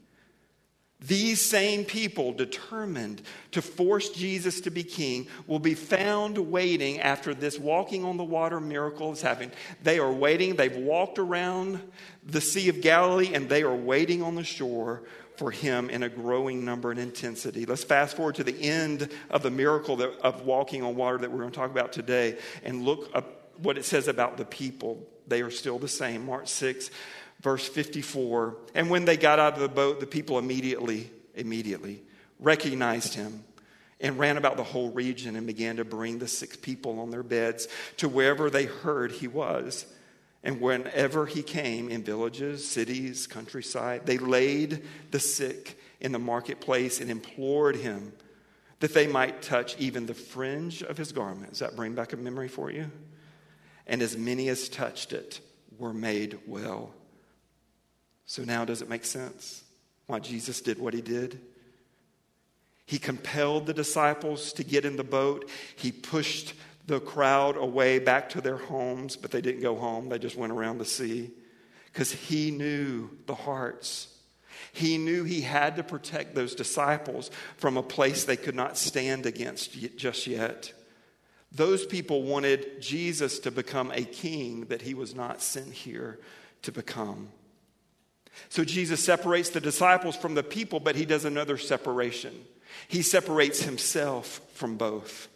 These 1.01 1.41
same 1.41 1.85
people 1.85 2.33
determined 2.33 3.23
to 3.53 3.63
force 3.63 4.09
Jesus 4.09 4.61
to 4.63 4.71
be 4.71 4.83
king 4.83 5.29
will 5.47 5.61
be 5.61 5.75
found 5.75 6.37
waiting 6.37 6.99
after 6.99 7.35
this 7.35 7.57
walking 7.57 8.05
on 8.05 8.17
the 8.17 8.25
water 8.25 8.59
miracle 8.59 9.13
is 9.13 9.23
happening. 9.23 9.53
They 9.85 10.01
are 10.01 10.11
waiting. 10.11 10.57
They've 10.57 10.75
walked 10.75 11.21
around 11.21 11.81
the 12.25 12.41
Sea 12.41 12.69
of 12.69 12.81
Galilee 12.81 13.33
and 13.33 13.49
they 13.49 13.63
are 13.63 13.77
waiting 13.77 14.23
on 14.23 14.35
the 14.35 14.43
shore 14.43 15.05
for 15.37 15.53
him 15.53 15.89
in 15.89 16.03
a 16.03 16.09
growing 16.09 16.65
number 16.65 16.91
and 16.91 16.99
intensity. 16.99 17.65
Let's 17.65 17.85
fast 17.85 18.17
forward 18.17 18.35
to 18.35 18.45
the 18.45 18.61
end 18.61 19.09
of 19.31 19.45
the 19.45 19.53
miracle 19.53 20.03
of 20.03 20.43
walking 20.43 20.83
on 20.83 20.97
water 20.97 21.19
that 21.19 21.31
we're 21.31 21.39
going 21.39 21.53
to 21.53 21.57
talk 21.57 21.71
about 21.71 21.93
today 21.93 22.39
and 22.65 22.83
look 22.83 23.09
up 23.15 23.53
what 23.59 23.79
it 23.79 23.85
says 23.85 24.09
about 24.09 24.37
the 24.37 24.45
people. 24.45 25.07
They 25.29 25.43
are 25.43 25.51
still 25.51 25.79
the 25.79 25.89
same. 25.89 26.27
Mark 26.27 26.49
6, 26.49 26.91
verse 27.41 27.67
54. 27.69 28.57
And 28.75 28.91
when 28.91 29.05
they 29.05 29.17
got 29.17 29.39
out 29.39 29.55
of 29.55 29.61
the 29.61 29.69
boat, 29.69 30.01
the 30.01 30.07
people 30.07 30.39
immediately, 30.39 31.11
immediately 31.35 32.03
recognized 32.41 33.15
him 33.15 33.45
and 34.01 34.19
ran 34.19 34.37
about 34.37 34.57
the 34.57 34.65
whole 34.65 34.91
region 34.91 35.37
and 35.37 35.47
began 35.47 35.77
to 35.77 35.85
bring 35.85 36.19
the 36.19 36.29
sick 36.29 36.63
people 36.63 37.01
on 37.01 37.11
their 37.11 37.23
beds 37.23 37.69
to 37.97 38.09
wherever 38.09 38.49
they 38.49 38.65
heard 38.65 39.11
he 39.13 39.27
was. 39.27 39.87
And 40.45 40.61
whenever 40.61 41.27
he 41.27 41.43
came 41.43 41.89
in 41.89 42.05
villages, 42.05 42.67
cities, 42.67 43.27
countryside, 43.27 44.07
they 44.07 44.19
laid 44.19 44.83
the 45.11 45.19
sick 45.19 45.81
in 46.01 46.13
the 46.13 46.19
marketplace 46.19 47.01
and 47.01 47.11
implored 47.11 47.75
him 47.75 48.13
that 48.81 48.95
they 48.95 49.09
might 49.09 49.43
touch 49.43 49.77
even 49.79 50.07
the 50.07 50.15
fringe 50.15 50.83
of 50.83 50.97
his 50.97 51.11
garment. 51.11 51.51
Does 51.51 51.59
that 51.59 51.75
bring 51.75 51.95
back 51.95 52.13
a 52.13 52.17
memory 52.17 52.47
for 52.47 52.71
you? 52.71 52.91
And 53.89 54.03
as 54.03 54.17
many 54.17 54.49
as 54.49 54.69
touched 54.69 55.13
it 55.13 55.41
were 55.79 55.95
made 55.95 56.39
well. 56.47 56.93
So 58.27 58.45
now, 58.45 58.65
does 58.65 58.83
it 58.83 58.91
make 58.91 59.07
sense 59.07 59.65
why 60.07 60.19
Jesus 60.19 60.61
did 60.61 60.79
what 60.79 60.93
he 60.93 61.01
did? 61.01 61.41
He 62.85 62.99
compelled 62.99 63.67
the 63.67 63.75
disciples 63.75 64.53
to 64.55 64.65
get 64.65 64.85
in 64.85 64.97
the 64.97 65.05
boat. 65.05 65.49
He 65.77 65.93
pushed 65.93 66.55
the 66.87 67.01
crowd 67.01 67.57
away 67.57 67.99
back 67.99 68.31
to 68.31 68.41
their 68.41 68.57
homes, 68.57 69.17
but 69.17 69.31
they 69.31 69.41
didn't 69.41 69.63
go 69.63 69.77
home. 69.77 70.09
They 70.09 70.19
just 70.19 70.37
went 70.37 70.53
around 70.53 70.79
the 70.79 70.85
sea 70.85 71.31
because 71.93 72.13
he 72.13 72.51
knew 72.51 73.11
the 73.27 73.35
hearts. 73.35 74.09
He 74.73 74.99
knew 74.99 75.25
he 75.25 75.43
had 75.43 75.77
to 75.77 75.83
protect 75.83 76.35
those 76.35 76.55
disciples 76.55 77.31
from 77.57 77.77
a 77.77 77.83
place 77.83 78.25
they 78.25 78.37
could 78.37 78.55
not 78.55 78.79
stand 78.79 79.27
against 79.27 79.97
just 79.97 80.27
yet. 80.27 80.73
Those 81.53 81.87
people 81.87 82.23
wanted 82.23 82.81
Jesus 82.81 83.39
to 83.41 83.51
become 83.51 83.91
a 83.93 84.03
king 84.03 84.67
that 84.67 84.83
he 84.83 84.95
was 84.95 85.15
not 85.15 85.43
sent 85.43 85.73
here 85.73 86.19
to 86.63 86.73
become. 86.73 87.29
So 88.49 88.65
Jesus 88.65 89.03
separates 89.03 89.51
the 89.51 89.61
disciples 89.61 90.17
from 90.17 90.35
the 90.35 90.43
people, 90.43 90.81
but 90.81 90.97
he 90.97 91.05
does 91.05 91.25
another 91.25 91.57
separation. 91.57 92.45
He 92.87 93.03
separates 93.03 93.63
himself 93.63 94.41
from 94.55 94.77
both. 94.77 95.29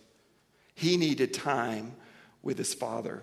He 0.74 0.96
needed 0.96 1.34
time 1.34 1.94
with 2.42 2.58
his 2.58 2.74
Father. 2.74 3.22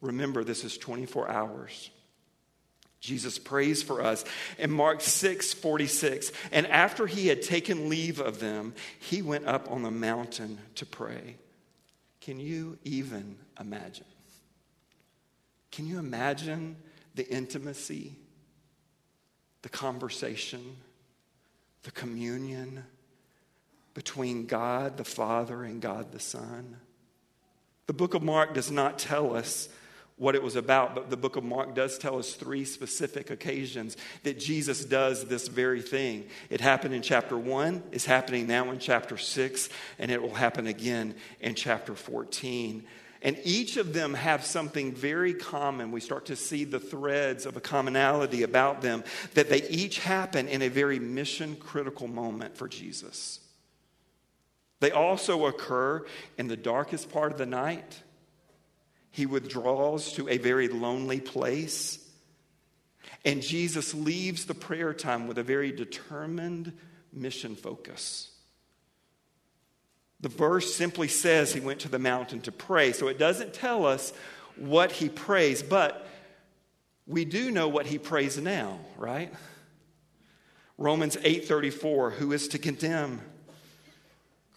Remember, 0.00 0.44
this 0.44 0.64
is 0.64 0.78
24 0.78 1.30
hours. 1.30 1.90
Jesus 3.00 3.38
prays 3.38 3.82
for 3.82 4.02
us 4.02 4.24
in 4.58 4.70
Mark 4.70 5.00
6 5.00 5.54
46. 5.54 6.32
And 6.50 6.66
after 6.66 7.06
he 7.06 7.28
had 7.28 7.42
taken 7.42 7.88
leave 7.88 8.20
of 8.20 8.40
them, 8.40 8.74
he 8.98 9.22
went 9.22 9.46
up 9.46 9.70
on 9.70 9.82
the 9.82 9.90
mountain 9.90 10.58
to 10.76 10.86
pray. 10.86 11.36
Can 12.28 12.40
you 12.40 12.76
even 12.84 13.38
imagine? 13.58 14.04
Can 15.72 15.86
you 15.86 15.98
imagine 15.98 16.76
the 17.14 17.26
intimacy, 17.26 18.16
the 19.62 19.70
conversation, 19.70 20.76
the 21.84 21.90
communion 21.90 22.84
between 23.94 24.44
God 24.44 24.98
the 24.98 25.04
Father 25.04 25.64
and 25.64 25.80
God 25.80 26.12
the 26.12 26.20
Son? 26.20 26.76
The 27.86 27.94
book 27.94 28.12
of 28.12 28.22
Mark 28.22 28.52
does 28.52 28.70
not 28.70 28.98
tell 28.98 29.34
us 29.34 29.70
what 30.18 30.34
it 30.34 30.42
was 30.42 30.56
about, 30.56 30.94
but 30.94 31.10
the 31.10 31.16
book 31.16 31.36
of 31.36 31.44
Mark 31.44 31.74
does 31.74 31.96
tell 31.96 32.18
us 32.18 32.34
three 32.34 32.64
specific 32.64 33.30
occasions 33.30 33.96
that 34.24 34.38
Jesus 34.38 34.84
does 34.84 35.24
this 35.24 35.48
very 35.48 35.80
thing. 35.80 36.26
It 36.50 36.60
happened 36.60 36.94
in 36.94 37.02
chapter 37.02 37.38
1, 37.38 37.84
it's 37.92 38.04
happening 38.04 38.46
now 38.46 38.70
in 38.70 38.78
chapter 38.78 39.16
6, 39.16 39.68
and 39.98 40.10
it 40.10 40.20
will 40.20 40.34
happen 40.34 40.66
again 40.66 41.14
in 41.40 41.54
chapter 41.54 41.94
14. 41.94 42.84
And 43.22 43.38
each 43.42 43.76
of 43.76 43.92
them 43.92 44.14
have 44.14 44.44
something 44.44 44.92
very 44.92 45.34
common. 45.34 45.90
We 45.90 46.00
start 46.00 46.26
to 46.26 46.36
see 46.36 46.64
the 46.64 46.78
threads 46.78 47.46
of 47.46 47.56
a 47.56 47.60
commonality 47.60 48.42
about 48.42 48.80
them 48.80 49.02
that 49.34 49.48
they 49.48 49.62
each 49.68 49.98
happen 49.98 50.46
in 50.46 50.62
a 50.62 50.68
very 50.68 51.00
mission 51.00 51.56
critical 51.56 52.06
moment 52.06 52.56
for 52.56 52.68
Jesus. 52.68 53.40
They 54.80 54.92
also 54.92 55.46
occur 55.46 56.06
in 56.36 56.46
the 56.46 56.56
darkest 56.56 57.10
part 57.10 57.32
of 57.32 57.38
the 57.38 57.46
night. 57.46 58.02
He 59.18 59.26
withdraws 59.26 60.12
to 60.12 60.28
a 60.28 60.38
very 60.38 60.68
lonely 60.68 61.18
place. 61.20 61.98
And 63.24 63.42
Jesus 63.42 63.92
leaves 63.92 64.44
the 64.44 64.54
prayer 64.54 64.94
time 64.94 65.26
with 65.26 65.38
a 65.38 65.42
very 65.42 65.72
determined 65.72 66.72
mission 67.12 67.56
focus. 67.56 68.30
The 70.20 70.28
verse 70.28 70.72
simply 70.72 71.08
says 71.08 71.52
he 71.52 71.58
went 71.58 71.80
to 71.80 71.88
the 71.88 71.98
mountain 71.98 72.42
to 72.42 72.52
pray, 72.52 72.92
so 72.92 73.08
it 73.08 73.18
doesn't 73.18 73.54
tell 73.54 73.86
us 73.86 74.12
what 74.54 74.92
he 74.92 75.08
prays, 75.08 75.64
but 75.64 76.06
we 77.04 77.24
do 77.24 77.50
know 77.50 77.66
what 77.66 77.86
he 77.86 77.98
prays 77.98 78.38
now, 78.38 78.78
right? 78.96 79.34
Romans 80.76 81.16
8:34, 81.16 82.12
who 82.12 82.30
is 82.30 82.46
to 82.46 82.58
condemn? 82.60 83.20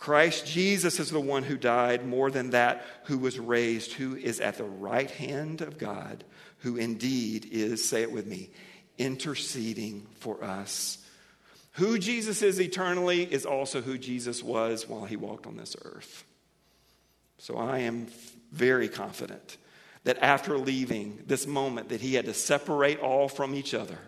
Christ 0.01 0.47
Jesus 0.47 0.99
is 0.99 1.11
the 1.11 1.19
one 1.19 1.43
who 1.43 1.57
died, 1.57 2.07
more 2.07 2.31
than 2.31 2.49
that, 2.49 2.83
who 3.03 3.19
was 3.19 3.37
raised, 3.37 3.93
who 3.93 4.15
is 4.15 4.39
at 4.39 4.57
the 4.57 4.63
right 4.63 5.11
hand 5.11 5.61
of 5.61 5.77
God, 5.77 6.23
who 6.61 6.75
indeed 6.75 7.47
is, 7.51 7.87
say 7.87 8.01
it 8.01 8.11
with 8.11 8.25
me, 8.25 8.49
interceding 8.97 10.07
for 10.15 10.43
us. 10.43 10.97
Who 11.73 11.99
Jesus 11.99 12.41
is 12.41 12.59
eternally 12.59 13.31
is 13.31 13.45
also 13.45 13.79
who 13.79 13.99
Jesus 13.99 14.41
was 14.41 14.89
while 14.89 15.05
he 15.05 15.17
walked 15.17 15.45
on 15.45 15.55
this 15.55 15.75
earth. 15.85 16.25
So 17.37 17.57
I 17.57 17.81
am 17.81 18.07
very 18.51 18.89
confident 18.89 19.57
that 20.03 20.17
after 20.19 20.57
leaving 20.57 21.23
this 21.27 21.45
moment 21.45 21.89
that 21.89 22.01
he 22.01 22.15
had 22.15 22.25
to 22.25 22.33
separate 22.33 22.99
all 22.99 23.27
from 23.27 23.53
each 23.53 23.73
other 23.73 23.99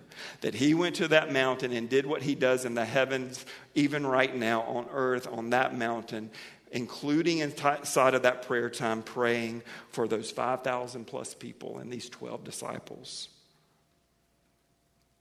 that 0.42 0.54
he 0.54 0.74
went 0.74 0.96
to 0.96 1.08
that 1.08 1.32
mountain 1.32 1.72
and 1.72 1.90
did 1.90 2.06
what 2.06 2.22
he 2.22 2.36
does 2.36 2.66
in 2.66 2.76
the 2.76 2.86
heavens 2.86 3.46
even 3.76 4.06
right 4.06 4.36
now 4.36 4.62
on 4.64 4.88
earth 4.92 5.28
on 5.32 5.52
that 5.52 5.76
mountain 5.76 6.30
including 6.74 7.38
inside 7.38 8.16
of 8.16 8.24
that 8.24 8.42
prayer 8.48 8.70
time 8.70 9.04
praying 9.04 9.62
for 9.90 10.08
those 10.08 10.32
5000 10.32 11.06
plus 11.06 11.36
people 11.36 11.78
and 11.78 11.94
these 11.94 12.10
12 12.10 12.44
disciples. 12.44 13.30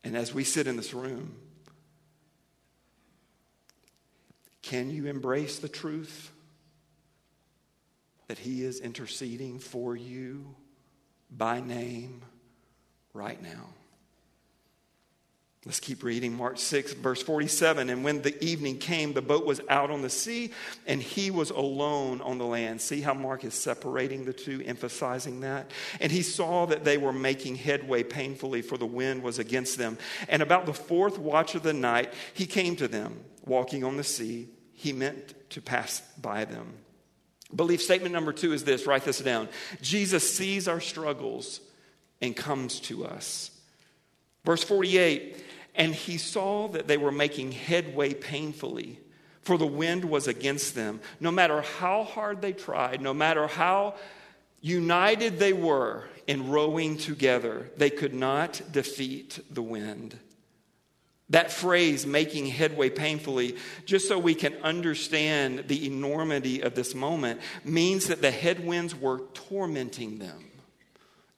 And 0.03 0.17
as 0.17 0.33
we 0.33 0.45
sit 0.45 0.67
in 0.67 0.77
this 0.77 0.95
room 0.95 1.37
can 4.63 4.91
you 4.91 5.07
embrace 5.07 5.59
the 5.59 5.69
truth 5.69 6.31
that 8.29 8.39
he 8.39 8.65
is 8.65 8.81
interceding 8.81 9.59
for 9.59 9.95
you 9.95 10.55
by 11.37 11.61
name 11.61 12.23
right 13.15 13.41
now. 13.43 13.69
Let's 15.65 15.79
keep 15.79 16.03
reading. 16.03 16.37
Mark 16.37 16.59
6, 16.59 16.95
verse 16.95 17.23
47. 17.23 17.89
And 17.89 18.03
when 18.03 18.23
the 18.23 18.43
evening 18.45 18.79
came, 18.79 19.13
the 19.13 19.23
boat 19.23 19.47
was 19.47 19.61
out 19.69 19.93
on 19.93 20.03
the 20.03 20.11
sea, 20.11 20.51
and 20.89 21.01
he 21.01 21.31
was 21.31 21.51
alone 21.51 22.21
on 22.21 22.39
the 22.39 22.45
land. 22.45 22.81
See 22.81 23.01
how 23.01 23.15
Mark 23.15 23.45
is 23.45 23.55
separating 23.55 24.25
the 24.25 24.33
two, 24.33 24.61
emphasizing 24.67 25.43
that? 25.43 25.71
And 26.01 26.11
he 26.11 26.23
saw 26.23 26.67
that 26.67 26.83
they 26.83 26.99
were 26.99 27.13
making 27.13 27.55
headway 27.55 28.03
painfully, 28.03 28.61
for 28.61 28.77
the 28.77 28.87
wind 28.87 29.23
was 29.23 29.39
against 29.39 29.79
them. 29.79 29.99
And 30.29 30.43
about 30.43 30.67
the 30.67 30.75
fourth 30.75 31.17
watch 31.17 31.55
of 31.55 31.63
the 31.63 31.73
night, 31.73 32.13
he 32.35 32.47
came 32.47 32.75
to 32.77 32.89
them, 32.89 33.21
walking 33.47 33.85
on 33.85 33.97
the 33.97 34.05
sea. 34.05 34.49
He 34.73 34.93
meant 34.93 35.49
to 35.51 35.61
pass 35.63 36.03
by 36.21 36.45
them. 36.45 36.73
Belief 37.55 37.83
statement 37.83 38.13
number 38.13 38.33
two 38.33 38.53
is 38.53 38.65
this 38.65 38.87
write 38.87 39.05
this 39.05 39.19
down. 39.19 39.49
Jesus 39.81 40.29
sees 40.35 40.69
our 40.69 40.81
struggles 40.81 41.61
and 42.21 42.37
comes 42.37 42.81
to 42.81 43.05
us. 43.05 43.51
Verse 44.45 44.65
48 44.65 45.45
And 45.75 45.95
he 45.95 46.19
saw 46.19 46.69
that 46.69 46.87
they 46.87 46.97
were 46.97 47.13
making 47.13 47.53
headway 47.53 48.15
painfully, 48.15 48.99
for 49.43 49.59
the 49.59 49.67
wind 49.67 50.05
was 50.05 50.29
against 50.29 50.75
them. 50.75 51.01
No 51.21 51.31
matter 51.31 51.63
how 51.63 52.05
hard 52.05 52.41
they 52.41 52.53
tried, 52.53 53.01
no 53.01 53.13
matter 53.13 53.47
how 53.47 53.95
united 54.61 55.39
they 55.39 55.53
were 55.53 56.05
in 56.27 56.51
rowing 56.51 56.97
together, 56.97 57.71
they 57.77 57.91
could 57.91 58.15
not 58.15 58.63
defeat 58.71 59.41
the 59.51 59.63
wind. 59.63 60.19
That 61.33 61.51
phrase, 61.51 62.05
making 62.05 62.47
headway 62.47 62.91
painfully, 62.91 63.57
just 63.87 64.07
so 64.07 64.19
we 64.19 64.35
can 64.35 64.55
understand 64.63 65.65
the 65.67 65.87
enormity 65.87 66.61
of 66.61 66.75
this 66.75 66.95
moment, 66.95 67.41
means 67.65 68.09
that 68.09 68.21
the 68.21 68.31
headwinds 68.31 68.95
were 68.95 69.23
tormenting 69.33 70.19
them. 70.19 70.45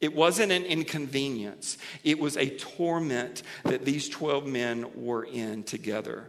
It 0.01 0.13
wasn't 0.13 0.51
an 0.51 0.65
inconvenience, 0.65 1.79
it 2.03 2.19
was 2.19 2.37
a 2.37 2.51
torment 2.51 3.45
that 3.63 3.85
these 3.85 4.09
12 4.09 4.49
men 4.49 4.87
were 4.97 5.25
in 5.25 5.63
together. 5.63 6.29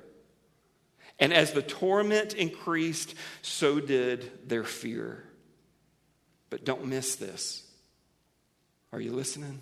And 1.18 1.34
as 1.34 1.54
the 1.54 1.64
torment 1.64 2.36
increased, 2.36 3.16
so 3.42 3.80
did 3.80 4.48
their 4.48 4.64
fear. 4.64 5.24
But 6.52 6.66
don't 6.66 6.86
miss 6.86 7.16
this. 7.16 7.64
Are 8.94 9.02
you 9.02 9.12
listening? 9.12 9.62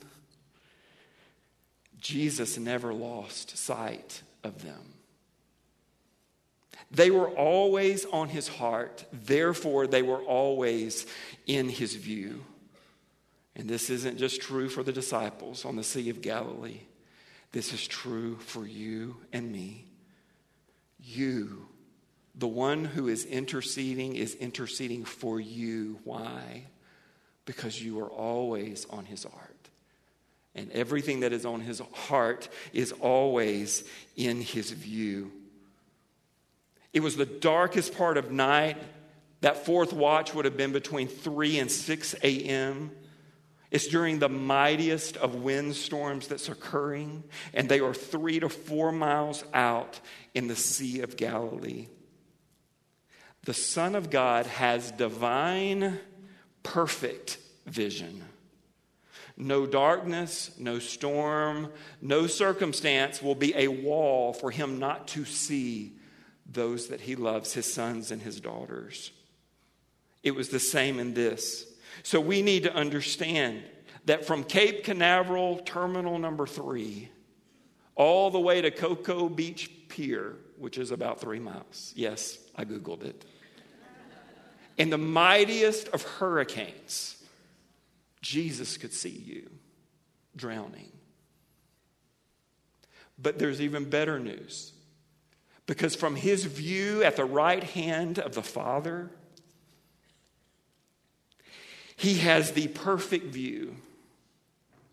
Jesus 2.04 2.58
never 2.58 2.94
lost 2.94 3.58
sight 3.58 4.22
of 4.44 4.62
them. 4.62 4.94
They 6.92 7.10
were 7.10 7.30
always 7.30 8.06
on 8.06 8.30
his 8.30 8.48
heart, 8.48 9.06
therefore, 9.12 9.88
they 9.88 10.04
were 10.04 10.22
always 10.22 11.08
in 11.48 11.70
his 11.70 11.96
view. 11.96 12.44
And 13.56 13.70
this 13.70 13.89
isn't 13.89 14.18
just 14.18 14.42
true 14.42 14.68
for 14.68 14.84
the 14.84 14.92
disciples 14.92 15.66
on 15.66 15.76
the 15.76 15.84
Sea 15.84 16.10
of 16.10 16.22
Galilee, 16.22 16.82
this 17.52 17.72
is 17.72 17.88
true 17.88 18.38
for 18.38 18.66
you 18.66 19.16
and 19.32 19.52
me. 19.52 19.86
You, 21.00 21.68
the 22.36 22.48
one 22.48 22.84
who 22.84 23.08
is 23.08 23.26
interceding, 23.26 24.16
is 24.16 24.36
interceding 24.36 25.06
for 25.06 25.39
you. 25.39 26.00
Why? 26.04 26.66
Because 27.46 27.82
you 27.82 28.00
are 28.00 28.10
always 28.10 28.88
on 28.89 29.06
his 29.06 29.24
heart. 29.24 29.53
And 30.56 30.72
everything 30.72 31.22
that 31.22 31.34
is 31.34 31.46
on 31.46 31.62
his 31.62 31.82
heart 31.94 32.48
is 32.74 32.92
always 32.92 33.84
in 34.16 34.42
his 34.42 34.72
view. 34.72 35.32
It 36.94 37.02
was 37.02 37.16
the 37.16 37.26
darkest 37.26 37.98
part 37.98 38.18
of 38.18 38.32
night. 38.32 38.78
That 39.42 39.66
fourth 39.66 39.94
watch 39.94 40.34
would 40.34 40.46
have 40.46 40.56
been 40.56 40.72
between 40.72 41.08
3 41.08 41.60
and 41.60 41.72
6 41.72 42.16
a.m. 42.24 42.92
It's 43.72 43.88
during 43.88 44.20
the 44.20 44.30
mightiest 44.30 45.18
of 45.18 45.34
windstorms 45.34 46.28
that's 46.28 46.48
occurring, 46.48 47.24
and 47.56 47.68
they 47.68 47.80
are 47.80 47.94
three 47.94 48.39
to 48.39 48.48
four 48.48 48.92
miles 48.92 49.44
out 49.52 50.00
in 50.36 50.48
the 50.48 50.56
Sea 50.56 51.02
of 51.02 51.18
Galilee. 51.18 51.88
The 53.46 53.56
Son 53.56 53.96
of 53.96 54.12
God 54.12 54.46
has 54.46 54.92
divine, 54.92 56.00
perfect 56.62 57.39
vision. 57.66 58.24
No 59.36 59.65
darkness, 59.65 60.52
no 60.60 60.80
storm, 60.80 61.72
no 62.02 62.28
circumstance 62.28 63.22
will 63.22 63.36
be 63.36 63.56
a 63.56 63.67
wall 63.67 64.34
for 64.34 64.52
him 64.52 64.78
not 64.80 65.08
to 65.10 65.26
see 65.26 65.93
those 66.46 66.88
that 66.88 67.02
he 67.02 67.15
loves, 67.15 67.54
his 67.54 67.72
sons 67.72 68.12
and 68.12 68.22
his 68.22 68.39
daughters. 68.39 69.12
It 70.22 70.36
was 70.36 70.50
the 70.50 70.60
same 70.60 71.00
in 71.00 71.13
this. 71.13 71.65
So 72.04 72.19
we 72.19 72.41
need 72.41 72.63
to 72.63 72.74
understand 72.74 73.63
that 74.06 74.26
from 74.26 74.43
Cape 74.43 74.84
Canaveral, 74.84 75.60
terminal 75.60 76.19
number 76.19 76.46
three, 76.46 77.10
all 77.96 78.32
the 78.32 78.39
way 78.39 78.62
to 78.62 78.72
Cocoa 78.72 79.30
Beach 79.30 79.69
Pier, 79.88 80.36
which 80.58 80.78
is 80.78 80.91
about 80.91 81.19
three 81.22 81.39
miles. 81.39 81.93
Yes, 81.96 82.38
I 82.56 82.65
Googled 82.65 83.04
it. 83.04 83.26
In 84.78 84.89
the 84.89 84.98
mightiest 84.98 85.88
of 85.89 86.02
hurricanes, 86.02 87.22
Jesus 88.23 88.77
could 88.77 88.93
see 88.93 89.09
you 89.09 89.51
drowning. 90.36 90.91
But 93.19 93.38
there's 93.38 93.62
even 93.62 93.89
better 93.89 94.17
news. 94.17 94.71
Because 95.67 95.95
from 95.95 96.15
his 96.15 96.45
view 96.45 97.03
at 97.03 97.15
the 97.15 97.25
right 97.25 97.63
hand 97.63 98.17
of 98.17 98.33
the 98.33 98.41
Father, 98.41 99.12
he 101.95 102.15
has 102.15 102.51
the 102.53 102.69
perfect 102.69 103.27
view 103.27 103.75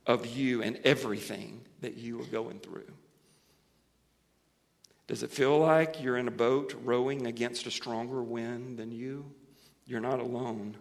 of 0.06 0.26
you 0.26 0.62
and 0.62 0.78
everything 0.84 1.62
that 1.80 1.96
you 1.96 2.20
are 2.20 2.26
going 2.26 2.58
through. 2.58 2.92
Does 5.06 5.22
it 5.22 5.30
feel 5.30 5.58
like 5.58 6.02
you're 6.02 6.18
in 6.18 6.28
a 6.28 6.32
boat 6.32 6.74
rowing 6.84 7.26
against 7.26 7.66
a 7.66 7.70
stronger 7.70 8.22
wind 8.22 8.78
than 8.78 8.92
you? 8.92 9.24
You're 9.86 10.00
not 10.00 10.20
alone. 10.20 10.76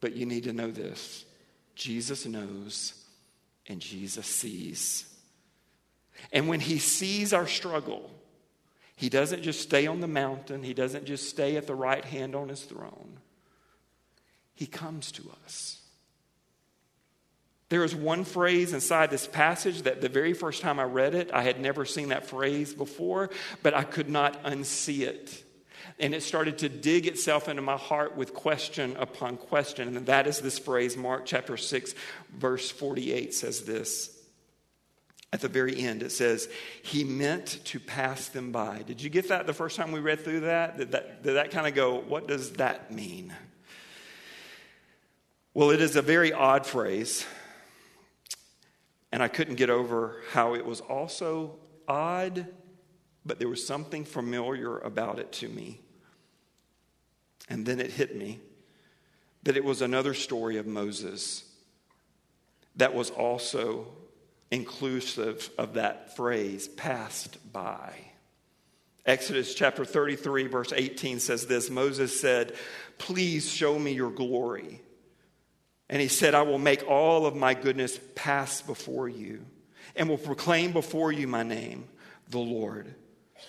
But 0.00 0.14
you 0.14 0.26
need 0.26 0.44
to 0.44 0.52
know 0.52 0.70
this 0.70 1.24
Jesus 1.74 2.26
knows 2.26 2.94
and 3.66 3.80
Jesus 3.80 4.26
sees. 4.26 5.04
And 6.32 6.48
when 6.48 6.60
he 6.60 6.78
sees 6.78 7.32
our 7.32 7.46
struggle, 7.46 8.10
he 8.96 9.08
doesn't 9.08 9.42
just 9.42 9.60
stay 9.60 9.86
on 9.86 10.00
the 10.00 10.08
mountain, 10.08 10.64
he 10.64 10.74
doesn't 10.74 11.04
just 11.04 11.28
stay 11.28 11.56
at 11.56 11.66
the 11.66 11.74
right 11.74 12.04
hand 12.04 12.34
on 12.34 12.48
his 12.48 12.62
throne. 12.62 13.18
he 14.54 14.66
comes 14.66 15.12
to 15.12 15.22
us. 15.44 15.80
There 17.68 17.84
is 17.84 17.94
one 17.94 18.24
phrase 18.24 18.72
inside 18.72 19.10
this 19.10 19.26
passage 19.26 19.82
that 19.82 20.00
the 20.00 20.08
very 20.08 20.32
first 20.32 20.62
time 20.62 20.80
I 20.80 20.84
read 20.84 21.14
it, 21.14 21.30
I 21.32 21.42
had 21.42 21.60
never 21.60 21.84
seen 21.84 22.08
that 22.08 22.26
phrase 22.26 22.74
before, 22.74 23.30
but 23.62 23.74
I 23.74 23.84
could 23.84 24.08
not 24.08 24.42
unsee 24.42 25.02
it. 25.02 25.44
And 26.00 26.14
it 26.14 26.22
started 26.22 26.58
to 26.58 26.68
dig 26.68 27.06
itself 27.06 27.48
into 27.48 27.62
my 27.62 27.76
heart 27.76 28.16
with 28.16 28.32
question 28.32 28.96
upon 28.96 29.36
question. 29.36 29.96
And 29.96 30.06
that 30.06 30.26
is 30.26 30.40
this 30.40 30.58
phrase, 30.58 30.96
Mark 30.96 31.26
chapter 31.26 31.56
6, 31.56 31.94
verse 32.32 32.70
48 32.70 33.34
says 33.34 33.62
this. 33.62 34.14
At 35.32 35.40
the 35.40 35.48
very 35.48 35.78
end, 35.78 36.02
it 36.02 36.10
says, 36.10 36.48
He 36.82 37.04
meant 37.04 37.60
to 37.64 37.80
pass 37.80 38.28
them 38.28 38.50
by. 38.50 38.82
Did 38.86 39.02
you 39.02 39.10
get 39.10 39.28
that 39.28 39.46
the 39.46 39.52
first 39.52 39.76
time 39.76 39.92
we 39.92 40.00
read 40.00 40.20
through 40.20 40.40
that? 40.40 40.78
Did 40.78 40.92
that, 40.92 41.22
did 41.22 41.34
that 41.34 41.50
kind 41.50 41.66
of 41.66 41.74
go, 41.74 41.96
What 41.96 42.28
does 42.28 42.52
that 42.52 42.90
mean? 42.90 43.34
Well, 45.52 45.70
it 45.70 45.82
is 45.82 45.96
a 45.96 46.02
very 46.02 46.32
odd 46.32 46.64
phrase. 46.64 47.26
And 49.10 49.22
I 49.22 49.28
couldn't 49.28 49.56
get 49.56 49.70
over 49.70 50.22
how 50.30 50.54
it 50.54 50.64
was 50.64 50.80
also 50.80 51.56
odd, 51.86 52.46
but 53.24 53.38
there 53.38 53.48
was 53.48 53.66
something 53.66 54.04
familiar 54.04 54.78
about 54.78 55.18
it 55.18 55.32
to 55.32 55.48
me. 55.48 55.80
And 57.48 57.64
then 57.64 57.80
it 57.80 57.90
hit 57.90 58.16
me 58.16 58.40
that 59.44 59.56
it 59.56 59.64
was 59.64 59.82
another 59.82 60.14
story 60.14 60.58
of 60.58 60.66
Moses 60.66 61.44
that 62.76 62.94
was 62.94 63.10
also 63.10 63.86
inclusive 64.50 65.50
of 65.58 65.74
that 65.74 66.16
phrase, 66.16 66.68
passed 66.68 67.38
by. 67.52 67.92
Exodus 69.04 69.54
chapter 69.54 69.84
33, 69.84 70.46
verse 70.48 70.72
18 70.74 71.20
says 71.20 71.46
this 71.46 71.70
Moses 71.70 72.18
said, 72.18 72.54
Please 72.98 73.50
show 73.50 73.78
me 73.78 73.92
your 73.92 74.10
glory. 74.10 74.80
And 75.88 76.02
he 76.02 76.08
said, 76.08 76.34
I 76.34 76.42
will 76.42 76.58
make 76.58 76.86
all 76.86 77.24
of 77.24 77.34
my 77.34 77.54
goodness 77.54 77.98
pass 78.14 78.60
before 78.60 79.08
you 79.08 79.44
and 79.96 80.08
will 80.08 80.18
proclaim 80.18 80.72
before 80.72 81.10
you 81.10 81.26
my 81.26 81.42
name, 81.42 81.88
the 82.28 82.38
Lord. 82.38 82.94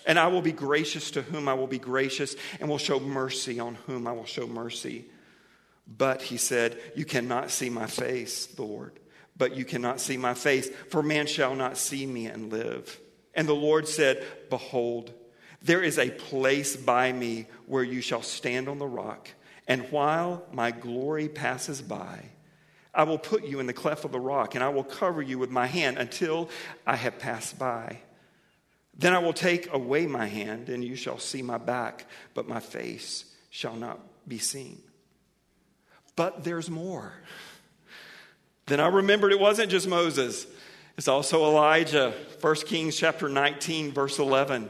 And 0.05 0.17
I 0.17 0.27
will 0.27 0.41
be 0.41 0.51
gracious 0.51 1.11
to 1.11 1.21
whom 1.21 1.47
I 1.47 1.53
will 1.53 1.67
be 1.67 1.79
gracious 1.79 2.35
and 2.59 2.69
will 2.69 2.77
show 2.77 2.99
mercy 2.99 3.59
on 3.59 3.75
whom 3.75 4.07
I 4.07 4.11
will 4.11 4.25
show 4.25 4.47
mercy. 4.47 5.05
But 5.87 6.21
he 6.21 6.37
said, 6.37 6.79
You 6.95 7.05
cannot 7.05 7.51
see 7.51 7.69
my 7.69 7.87
face, 7.87 8.57
Lord, 8.57 8.99
but 9.37 9.55
you 9.55 9.65
cannot 9.65 9.99
see 9.99 10.17
my 10.17 10.33
face, 10.33 10.69
for 10.89 11.01
man 11.01 11.27
shall 11.27 11.55
not 11.55 11.77
see 11.77 12.05
me 12.05 12.27
and 12.27 12.51
live. 12.51 12.99
And 13.33 13.47
the 13.47 13.53
Lord 13.53 13.87
said, 13.87 14.23
Behold, 14.49 15.13
there 15.61 15.81
is 15.81 15.97
a 15.97 16.09
place 16.09 16.75
by 16.75 17.11
me 17.11 17.47
where 17.65 17.83
you 17.83 18.01
shall 18.01 18.21
stand 18.21 18.67
on 18.67 18.79
the 18.79 18.87
rock. 18.87 19.29
And 19.67 19.89
while 19.91 20.43
my 20.51 20.71
glory 20.71 21.27
passes 21.27 21.81
by, 21.81 22.25
I 22.93 23.03
will 23.03 23.19
put 23.19 23.45
you 23.45 23.59
in 23.59 23.67
the 23.67 23.73
cleft 23.73 24.03
of 24.03 24.11
the 24.11 24.19
rock, 24.19 24.55
and 24.55 24.63
I 24.63 24.69
will 24.69 24.83
cover 24.83 25.21
you 25.21 25.37
with 25.37 25.51
my 25.51 25.67
hand 25.67 25.97
until 25.97 26.49
I 26.87 26.95
have 26.95 27.19
passed 27.19 27.59
by. 27.59 27.99
Then 28.99 29.13
I 29.13 29.19
will 29.19 29.33
take 29.33 29.71
away 29.71 30.07
my 30.07 30.25
hand, 30.25 30.67
and 30.67 30.83
you 30.83 30.97
shall 30.97 31.19
see 31.19 31.41
my 31.41 31.57
back, 31.57 32.05
but 32.33 32.49
my 32.49 32.59
face 32.59 33.23
shall 33.49 33.77
not 33.77 33.97
be 34.27 34.39
seen. 34.39 34.81
But 36.17 36.43
there's 36.43 36.69
more. 36.69 37.13
Then 38.65 38.81
I 38.81 38.87
remembered 38.87 39.31
it 39.31 39.39
wasn't 39.39 39.71
just 39.71 39.87
Moses, 39.87 40.45
it's 40.97 41.07
also 41.07 41.45
Elijah. 41.45 42.13
1 42.41 42.55
Kings 42.65 42.97
chapter 42.97 43.29
19, 43.29 43.93
verse 43.93 44.19
11. 44.19 44.69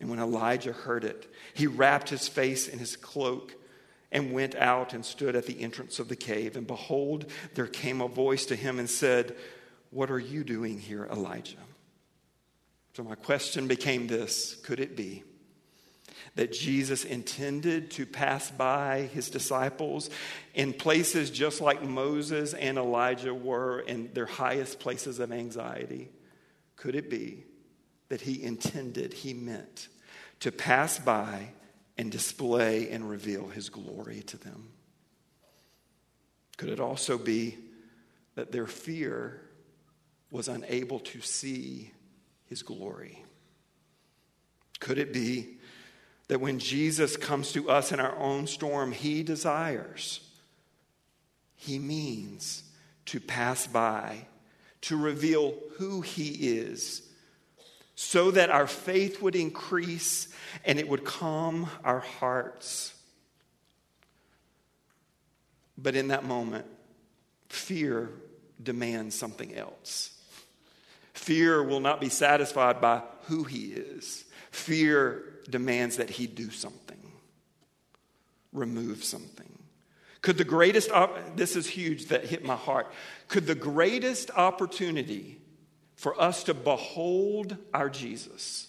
And 0.00 0.08
when 0.08 0.18
Elijah 0.18 0.72
heard 0.72 1.04
it, 1.04 1.32
he 1.54 1.66
wrapped 1.66 2.08
his 2.08 2.26
face 2.26 2.66
in 2.66 2.78
his 2.78 2.96
cloak 2.96 3.54
and 4.10 4.32
went 4.32 4.56
out 4.56 4.92
and 4.92 5.04
stood 5.04 5.36
at 5.36 5.46
the 5.46 5.60
entrance 5.60 5.98
of 5.98 6.08
the 6.08 6.16
cave. 6.16 6.56
And 6.56 6.66
behold, 6.66 7.26
there 7.54 7.66
came 7.66 8.00
a 8.00 8.08
voice 8.08 8.46
to 8.46 8.56
him 8.56 8.78
and 8.78 8.88
said, 8.88 9.36
What 9.90 10.10
are 10.10 10.18
you 10.18 10.42
doing 10.42 10.80
here, 10.80 11.06
Elijah? 11.10 11.56
So 12.94 13.04
my 13.04 13.14
question 13.14 13.68
became 13.68 14.06
this 14.06 14.56
Could 14.64 14.80
it 14.80 14.96
be 14.96 15.22
that 16.36 16.52
Jesus 16.52 17.04
intended 17.04 17.90
to 17.92 18.06
pass 18.06 18.50
by 18.50 19.08
his 19.12 19.30
disciples 19.30 20.10
in 20.54 20.72
places 20.72 21.30
just 21.30 21.60
like 21.60 21.82
Moses 21.82 22.54
and 22.54 22.78
Elijah 22.78 23.34
were 23.34 23.80
in 23.80 24.10
their 24.12 24.26
highest 24.26 24.80
places 24.80 25.18
of 25.18 25.32
anxiety? 25.32 26.10
Could 26.76 26.94
it 26.94 27.10
be 27.10 27.44
that 28.10 28.20
he 28.20 28.42
intended, 28.42 29.14
he 29.14 29.32
meant 29.32 29.88
to 30.40 30.52
pass 30.52 30.98
by 30.98 31.52
and 31.96 32.10
display 32.10 32.90
and 32.90 33.08
reveal 33.08 33.48
his 33.48 33.70
glory 33.70 34.22
to 34.22 34.36
them? 34.36 34.68
Could 36.58 36.68
it 36.68 36.80
also 36.80 37.16
be 37.16 37.56
that 38.34 38.52
their 38.52 38.66
fear 38.66 39.40
was 40.30 40.48
unable 40.48 40.98
to 41.00 41.20
see 41.20 41.92
his 42.46 42.62
glory? 42.62 43.24
Could 44.80 44.98
it 44.98 45.12
be 45.12 45.58
that 46.28 46.40
when 46.40 46.58
Jesus 46.58 47.16
comes 47.16 47.52
to 47.52 47.70
us 47.70 47.92
in 47.92 48.00
our 48.00 48.16
own 48.16 48.46
storm, 48.46 48.92
he 48.92 49.22
desires, 49.22 50.20
he 51.56 51.78
means 51.78 52.64
to 53.06 53.20
pass 53.20 53.66
by, 53.66 54.26
to 54.82 54.96
reveal 54.96 55.54
who 55.76 56.00
he 56.00 56.56
is 56.56 57.02
so 58.02 58.30
that 58.30 58.48
our 58.48 58.66
faith 58.66 59.20
would 59.20 59.36
increase 59.36 60.26
and 60.64 60.78
it 60.78 60.88
would 60.88 61.04
calm 61.04 61.68
our 61.84 62.00
hearts. 62.00 62.94
But 65.76 65.94
in 65.94 66.08
that 66.08 66.24
moment, 66.24 66.64
fear 67.50 68.08
demands 68.60 69.14
something 69.14 69.54
else. 69.54 70.18
Fear 71.12 71.62
will 71.64 71.80
not 71.80 72.00
be 72.00 72.08
satisfied 72.08 72.80
by 72.80 73.02
who 73.24 73.44
he 73.44 73.66
is. 73.66 74.24
Fear 74.50 75.22
demands 75.50 75.98
that 75.98 76.08
he 76.08 76.26
do 76.26 76.50
something, 76.50 77.12
remove 78.54 79.04
something. 79.04 79.58
Could 80.22 80.38
the 80.38 80.44
greatest, 80.44 80.90
op- 80.90 81.36
this 81.36 81.54
is 81.54 81.66
huge 81.66 82.06
that 82.06 82.24
hit 82.24 82.46
my 82.46 82.56
heart, 82.56 82.90
could 83.28 83.46
the 83.46 83.54
greatest 83.54 84.30
opportunity 84.30 85.39
for 86.00 86.18
us 86.18 86.44
to 86.44 86.54
behold 86.54 87.58
our 87.74 87.90
Jesus 87.90 88.68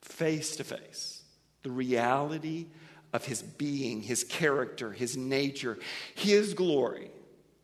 face 0.00 0.56
to 0.56 0.64
face, 0.64 1.22
the 1.62 1.70
reality 1.70 2.68
of 3.12 3.26
his 3.26 3.42
being, 3.42 4.00
his 4.00 4.24
character, 4.24 4.92
his 4.92 5.14
nature, 5.14 5.78
his 6.14 6.54
glory. 6.54 7.10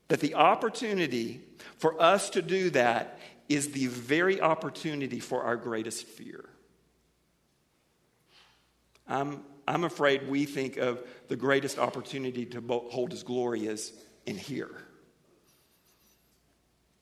That 0.08 0.20
the 0.20 0.34
opportunity 0.34 1.40
for 1.78 1.98
us 2.00 2.28
to 2.30 2.42
do 2.42 2.68
that 2.70 3.18
is 3.48 3.72
the 3.72 3.86
very 3.86 4.38
opportunity 4.38 5.18
for 5.18 5.42
our 5.44 5.56
greatest 5.56 6.06
fear. 6.06 6.44
I'm, 9.08 9.42
I'm 9.66 9.84
afraid 9.84 10.28
we 10.28 10.44
think 10.44 10.76
of 10.76 11.02
the 11.28 11.36
greatest 11.36 11.78
opportunity 11.78 12.44
to 12.44 12.60
behold 12.60 13.12
his 13.12 13.22
glory 13.22 13.66
as 13.66 13.94
in 14.26 14.36
here. 14.36 14.89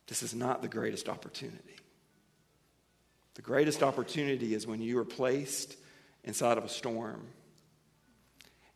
This 0.09 0.23
is 0.23 0.35
not 0.35 0.63
the 0.63 0.69
greatest 0.69 1.09
opportunity. 1.09 1.77
The 3.35 3.43
greatest 3.43 3.83
opportunity 3.83 4.55
is 4.55 4.67
when 4.67 4.81
you 4.81 4.99
are 4.99 5.05
placed 5.05 5.77
inside 6.25 6.59
of 6.59 6.65
a 6.65 6.69
storm 6.69 7.27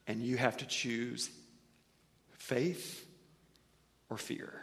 and 0.07 0.23
you 0.23 0.37
have 0.37 0.59
to 0.59 0.67
choose 0.67 1.31
faith 2.39 3.05
or 4.09 4.19
fear. 4.19 4.63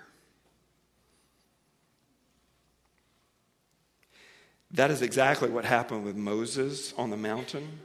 That 4.72 4.92
is 4.92 5.02
exactly 5.02 5.50
what 5.50 5.66
happened 5.66 6.06
with 6.06 6.16
Moses 6.16 6.94
on 6.96 7.10
the 7.10 7.18
mountain, 7.18 7.80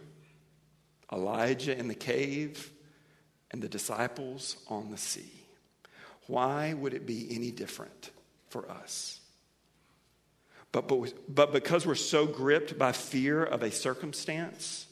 Elijah 1.10 1.76
in 1.76 1.88
the 1.88 1.94
cave, 1.94 2.70
and 3.50 3.62
the 3.62 3.68
disciples 3.68 4.58
on 4.68 4.90
the 4.90 4.98
sea. 4.98 5.32
Why 6.26 6.74
would 6.74 6.92
it 6.92 7.06
be 7.06 7.28
any 7.34 7.50
different? 7.50 8.10
For 8.54 8.70
us. 8.70 9.18
But, 10.70 10.86
but, 10.86 11.12
but 11.28 11.52
because 11.52 11.84
we're 11.84 11.96
so 11.96 12.24
gripped 12.24 12.78
by 12.78 12.92
fear 12.92 13.42
of 13.42 13.64
a 13.64 13.72
circumstance 13.72 14.86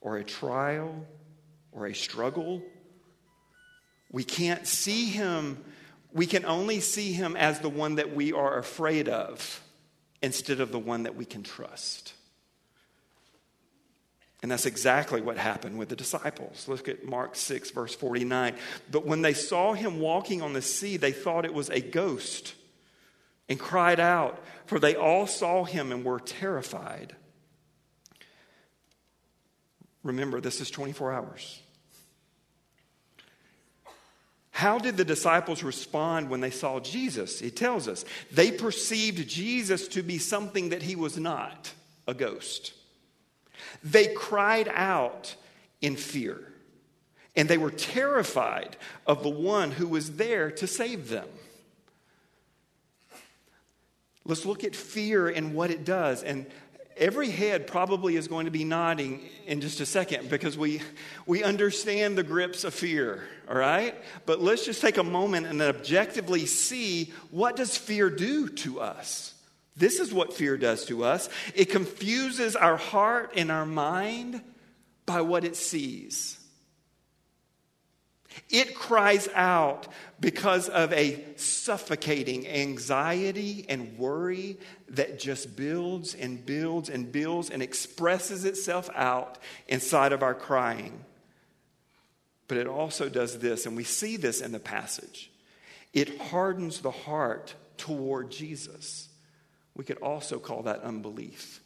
or 0.00 0.16
a 0.16 0.24
trial 0.24 1.06
or 1.70 1.86
a 1.86 1.94
struggle, 1.94 2.62
We 4.10 4.24
can't 4.24 4.66
see 4.66 5.06
him, 5.06 5.62
we 6.12 6.26
can 6.26 6.44
only 6.44 6.80
see 6.80 7.12
him 7.12 7.36
as 7.36 7.60
the 7.60 7.68
one 7.68 7.94
that 7.96 8.14
we 8.14 8.32
are 8.32 8.58
afraid 8.58 9.08
of 9.08 9.62
instead 10.20 10.60
of 10.60 10.72
the 10.72 10.78
one 10.78 11.04
that 11.04 11.14
we 11.14 11.24
can 11.24 11.42
trust. 11.42 12.12
And 14.42 14.50
that's 14.50 14.66
exactly 14.66 15.20
what 15.20 15.36
happened 15.36 15.78
with 15.78 15.90
the 15.90 15.96
disciples. 15.96 16.66
Look 16.66 16.88
at 16.88 17.04
Mark 17.04 17.36
6, 17.36 17.70
verse 17.70 17.94
49. 17.94 18.54
But 18.90 19.06
when 19.06 19.22
they 19.22 19.34
saw 19.34 19.74
him 19.74 20.00
walking 20.00 20.40
on 20.42 20.54
the 20.54 20.62
sea, 20.62 20.96
they 20.96 21.12
thought 21.12 21.44
it 21.44 21.54
was 21.54 21.68
a 21.70 21.80
ghost 21.80 22.54
and 23.50 23.58
cried 23.58 24.00
out, 24.00 24.42
for 24.64 24.78
they 24.78 24.94
all 24.94 25.26
saw 25.26 25.64
him 25.64 25.90
and 25.90 26.04
were 26.04 26.20
terrified. 26.20 27.16
Remember, 30.04 30.40
this 30.40 30.60
is 30.60 30.70
24 30.70 31.12
hours. 31.12 31.60
How 34.52 34.78
did 34.78 34.96
the 34.96 35.04
disciples 35.04 35.62
respond 35.62 36.30
when 36.30 36.40
they 36.40 36.50
saw 36.50 36.80
Jesus? 36.80 37.40
He 37.40 37.50
tells 37.50 37.88
us 37.88 38.04
they 38.30 38.52
perceived 38.52 39.28
Jesus 39.28 39.88
to 39.88 40.02
be 40.02 40.18
something 40.18 40.68
that 40.68 40.82
he 40.82 40.94
was 40.94 41.18
not 41.18 41.72
a 42.06 42.14
ghost. 42.14 42.72
They 43.82 44.14
cried 44.14 44.70
out 44.72 45.34
in 45.80 45.96
fear, 45.96 46.52
and 47.34 47.48
they 47.48 47.58
were 47.58 47.70
terrified 47.70 48.76
of 49.06 49.22
the 49.22 49.28
one 49.30 49.72
who 49.72 49.88
was 49.88 50.16
there 50.16 50.50
to 50.52 50.66
save 50.66 51.08
them. 51.08 51.26
Let's 54.30 54.46
look 54.46 54.62
at 54.62 54.76
fear 54.76 55.28
and 55.28 55.54
what 55.54 55.72
it 55.72 55.84
does. 55.84 56.22
And 56.22 56.46
every 56.96 57.30
head 57.30 57.66
probably 57.66 58.14
is 58.14 58.28
going 58.28 58.44
to 58.44 58.52
be 58.52 58.62
nodding 58.62 59.22
in 59.44 59.60
just 59.60 59.80
a 59.80 59.86
second 59.86 60.30
because 60.30 60.56
we, 60.56 60.82
we 61.26 61.42
understand 61.42 62.16
the 62.16 62.22
grips 62.22 62.62
of 62.62 62.72
fear, 62.72 63.24
all 63.48 63.56
right? 63.56 63.94
But 64.26 64.40
let's 64.40 64.64
just 64.64 64.80
take 64.80 64.98
a 64.98 65.02
moment 65.02 65.46
and 65.46 65.60
objectively 65.60 66.46
see 66.46 67.12
what 67.32 67.56
does 67.56 67.76
fear 67.76 68.08
do 68.08 68.48
to 68.48 68.80
us? 68.80 69.34
This 69.76 69.98
is 69.98 70.14
what 70.14 70.32
fear 70.32 70.56
does 70.56 70.84
to 70.86 71.04
us 71.04 71.28
it 71.54 71.66
confuses 71.66 72.54
our 72.54 72.76
heart 72.76 73.32
and 73.34 73.50
our 73.50 73.66
mind 73.66 74.42
by 75.06 75.22
what 75.22 75.44
it 75.44 75.56
sees. 75.56 76.39
It 78.48 78.74
cries 78.74 79.28
out 79.34 79.86
because 80.18 80.68
of 80.68 80.92
a 80.92 81.24
suffocating 81.36 82.48
anxiety 82.48 83.64
and 83.68 83.96
worry 83.98 84.58
that 84.88 85.18
just 85.18 85.56
builds 85.56 86.14
and 86.14 86.44
builds 86.44 86.88
and 86.88 87.12
builds 87.12 87.50
and 87.50 87.62
expresses 87.62 88.44
itself 88.44 88.90
out 88.94 89.38
inside 89.68 90.12
of 90.12 90.22
our 90.22 90.34
crying. 90.34 91.04
But 92.48 92.58
it 92.58 92.66
also 92.66 93.08
does 93.08 93.38
this, 93.38 93.66
and 93.66 93.76
we 93.76 93.84
see 93.84 94.16
this 94.16 94.40
in 94.40 94.52
the 94.52 94.58
passage 94.58 95.30
it 95.92 96.20
hardens 96.20 96.80
the 96.80 96.90
heart 96.90 97.54
toward 97.76 98.30
Jesus. 98.30 99.08
We 99.74 99.84
could 99.84 99.98
also 99.98 100.38
call 100.38 100.62
that 100.62 100.82
unbelief. 100.82 101.60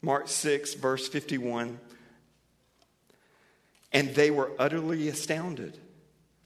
Mark 0.00 0.26
6, 0.28 0.74
verse 0.74 1.08
51 1.08 1.78
And 3.92 4.14
they 4.14 4.30
were 4.30 4.52
utterly 4.58 5.08
astounded, 5.08 5.78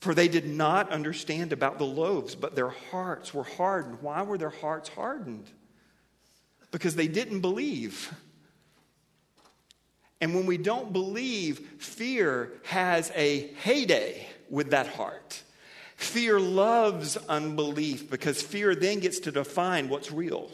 for 0.00 0.14
they 0.14 0.28
did 0.28 0.46
not 0.46 0.90
understand 0.90 1.52
about 1.52 1.78
the 1.78 1.86
loaves, 1.86 2.34
but 2.34 2.56
their 2.56 2.70
hearts 2.70 3.32
were 3.32 3.44
hardened. 3.44 3.98
Why 4.00 4.22
were 4.22 4.38
their 4.38 4.50
hearts 4.50 4.88
hardened? 4.88 5.48
Because 6.72 6.96
they 6.96 7.08
didn't 7.08 7.40
believe. 7.40 8.12
And 10.20 10.34
when 10.34 10.46
we 10.46 10.56
don't 10.56 10.92
believe, 10.92 11.58
fear 11.78 12.52
has 12.64 13.12
a 13.14 13.48
heyday 13.62 14.26
with 14.50 14.70
that 14.70 14.88
heart. 14.88 15.42
Fear 15.96 16.40
loves 16.40 17.16
unbelief 17.16 18.10
because 18.10 18.42
fear 18.42 18.74
then 18.74 19.00
gets 19.00 19.20
to 19.20 19.32
define 19.32 19.88
what's 19.88 20.10
real 20.12 20.50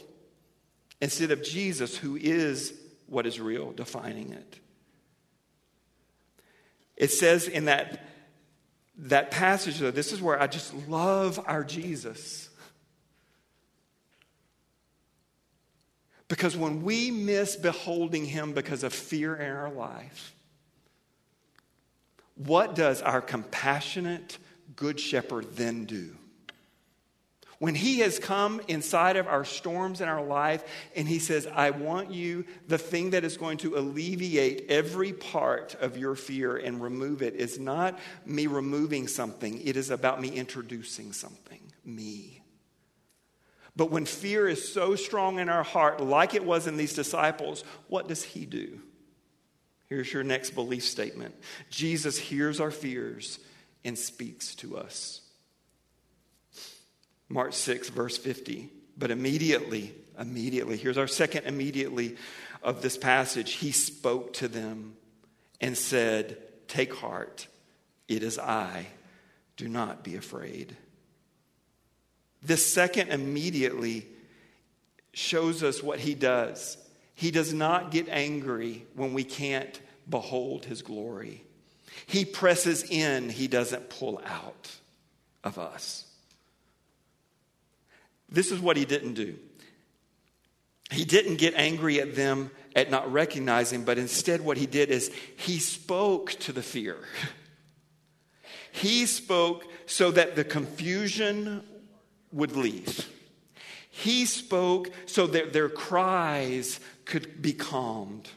instead 1.01 1.31
of 1.33 1.43
Jesus, 1.43 1.97
who 1.97 2.17
is 2.17 2.75
what 3.07 3.27
is 3.27 3.41
real, 3.41 3.73
defining 3.73 4.33
it. 4.33 4.59
It 7.03 7.11
says 7.11 7.49
in 7.49 7.65
that, 7.65 8.07
that 8.97 9.33
passage, 9.33 9.81
though, 9.81 9.91
this 9.91 10.13
is 10.13 10.23
where 10.23 10.41
I 10.41 10.47
just 10.47 10.73
love 10.87 11.43
our 11.49 11.65
Jesus. 11.65 12.49
Because 16.29 16.57
when 16.57 16.83
we 16.83 17.11
miss 17.11 17.57
beholding 17.57 18.25
him 18.25 18.53
because 18.53 18.85
of 18.85 18.93
fear 18.95 19.35
in 19.35 19.51
our 19.51 19.69
life, 19.69 20.33
what 22.37 22.77
does 22.77 23.03
our 23.03 23.21
compassionate, 23.21 24.39
good 24.77 25.01
shepherd 25.01 25.57
then 25.57 25.87
do? 25.87 26.17
When 27.63 27.77
he 27.77 28.01
has 28.01 28.19
come 28.19 28.61
inside 28.67 29.15
of 29.15 29.29
our 29.29 29.45
storms 29.45 30.01
in 30.01 30.09
our 30.09 30.25
life 30.25 30.65
and 30.97 31.07
he 31.07 31.21
says, 31.21 31.47
I 31.47 31.71
want 31.71 32.11
you, 32.11 32.45
the 32.67 32.77
thing 32.77 33.11
that 33.11 33.23
is 33.23 33.37
going 33.37 33.59
to 33.59 33.77
alleviate 33.77 34.69
every 34.69 35.13
part 35.13 35.77
of 35.77 35.97
your 35.97 36.17
fear 36.17 36.57
and 36.57 36.83
remove 36.83 37.23
it 37.23 37.37
is 37.37 37.61
not 37.61 38.01
me 38.27 38.49
removing 38.49 39.07
something, 39.07 39.65
it 39.65 39.77
is 39.77 39.91
about 39.91 40.21
me 40.21 40.31
introducing 40.31 41.13
something, 41.13 41.61
me. 41.85 42.43
But 43.77 43.93
when 43.93 44.07
fear 44.07 44.49
is 44.49 44.73
so 44.73 44.97
strong 44.97 45.39
in 45.39 45.49
our 45.49 45.63
heart, 45.63 46.01
like 46.01 46.35
it 46.35 46.45
was 46.45 46.67
in 46.67 46.77
these 46.77 46.95
disciples, 46.95 47.63
what 47.87 48.09
does 48.09 48.25
he 48.25 48.45
do? 48.45 48.81
Here's 49.87 50.13
your 50.13 50.25
next 50.25 50.57
belief 50.57 50.83
statement 50.83 51.37
Jesus 51.71 52.19
hears 52.19 52.59
our 52.59 52.73
fears 52.73 53.39
and 53.85 53.97
speaks 53.97 54.57
to 54.57 54.77
us. 54.79 55.22
Mark 57.33 57.55
6, 57.55 57.89
verse 57.89 58.19
50. 58.19 58.69
But 58.99 59.11
immediately, 59.11 59.95
immediately, 60.19 60.77
here's 60.77 60.99
our 60.99 61.07
second 61.07 61.47
immediately 61.47 62.17
of 62.63 62.83
this 62.83 62.99
passage. 62.99 63.53
He 63.53 63.73
spoke 63.73 64.35
to 64.35 64.49
them 64.49 64.97
and 65.59 65.77
said, 65.77 66.37
Take 66.69 66.95
heart, 66.95 67.47
it 68.07 68.23
is 68.23 68.39
I. 68.39 68.87
Do 69.57 69.67
not 69.67 70.05
be 70.05 70.17
afraid. 70.17 70.77
This 72.43 72.71
second 72.71 73.09
immediately 73.09 74.07
shows 75.15 75.63
us 75.63 75.83
what 75.83 76.01
he 76.01 76.15
does. 76.15 76.77
He 77.15 77.31
does 77.31 77.55
not 77.55 77.91
get 77.91 78.09
angry 78.11 78.85
when 78.95 79.15
we 79.15 79.25
can't 79.25 79.81
behold 80.09 80.67
his 80.67 80.83
glory. 80.83 81.45
He 82.07 82.27
presses 82.27 82.83
in, 82.83 83.31
he 83.31 83.49
doesn't 83.49 83.89
pull 83.89 84.21
out 84.27 84.71
of 85.45 85.59
us. 85.59 86.12
This 88.33 88.51
is 88.51 88.61
what 88.61 88.77
he 88.77 88.85
didn't 88.85 89.15
do. 89.15 89.37
He 90.91 91.05
didn't 91.05 91.37
get 91.37 91.55
angry 91.55 92.01
at 92.01 92.17
them 92.17 92.51
at 92.75 92.91
not 92.91 93.13
recognizing, 93.13 93.85
but 93.85 93.99
instead, 93.99 94.41
what 94.41 94.57
he 94.57 94.67
did 94.67 94.91
is 94.91 95.13
he 95.37 95.59
spoke 95.59 96.33
to 96.41 96.53
the 96.53 96.63
fear. 96.63 96.97
He 98.75 99.05
spoke 99.05 99.67
so 99.85 100.11
that 100.13 100.35
the 100.35 100.45
confusion 100.45 101.63
would 102.33 102.57
leave. 102.57 103.07
He 103.91 104.25
spoke 104.25 104.89
so 105.05 105.27
that 105.27 105.53
their 105.53 105.69
cries 105.69 106.81
could 107.05 107.43
be 107.43 107.53
calmed. 107.53 108.31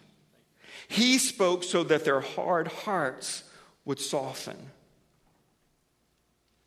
He 0.90 1.18
spoke 1.20 1.64
so 1.64 1.86
that 1.86 2.04
their 2.04 2.20
hard 2.20 2.68
hearts 2.68 3.46
would 3.86 4.02
soften. 4.02 4.58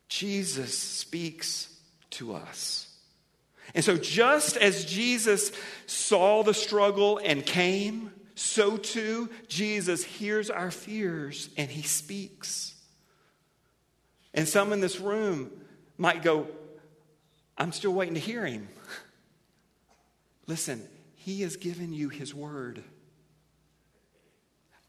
Jesus 0.09 0.77
speaks 0.77 1.69
to 2.11 2.35
us. 2.35 2.88
And 3.75 3.85
so, 3.85 3.97
just 3.97 4.57
as 4.57 4.85
Jesus 4.85 5.53
saw 5.87 6.43
the 6.43 6.55
struggle 6.55 7.21
and 7.23 7.45
came, 7.45 8.13
so 8.35 8.77
too 8.77 9.29
Jesus 9.49 10.05
hears 10.05 10.51
our 10.51 10.71
fears 10.71 11.51
and 11.57 11.71
he 11.71 11.83
speaks. 11.83 12.75
And 14.33 14.47
some 14.47 14.73
in 14.73 14.81
this 14.81 15.01
room 15.01 15.51
might 15.97 16.23
go, 16.23 16.47
I'm 17.57 17.73
still 17.73 17.93
waiting 17.93 18.15
to 18.15 18.21
hear 18.21 18.47
him. 18.47 18.69
Listen, 20.47 20.83
he 21.17 21.43
has 21.43 21.57
given 21.57 21.93
you 21.93 22.09
his 22.09 22.35
word. 22.35 22.83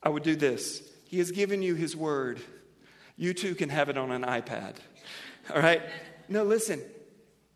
I 0.02 0.10
would 0.10 0.24
do 0.24 0.36
this. 0.36 0.82
He 1.06 1.18
has 1.18 1.32
given 1.32 1.62
you 1.62 1.76
His 1.76 1.96
Word. 1.96 2.40
You 3.18 3.34
too 3.34 3.56
can 3.56 3.70
have 3.70 3.90
it 3.90 3.98
on 3.98 4.12
an 4.12 4.24
iPad. 4.24 4.76
All 5.54 5.62
right? 5.62 5.82
No, 6.30 6.44
listen. 6.44 6.82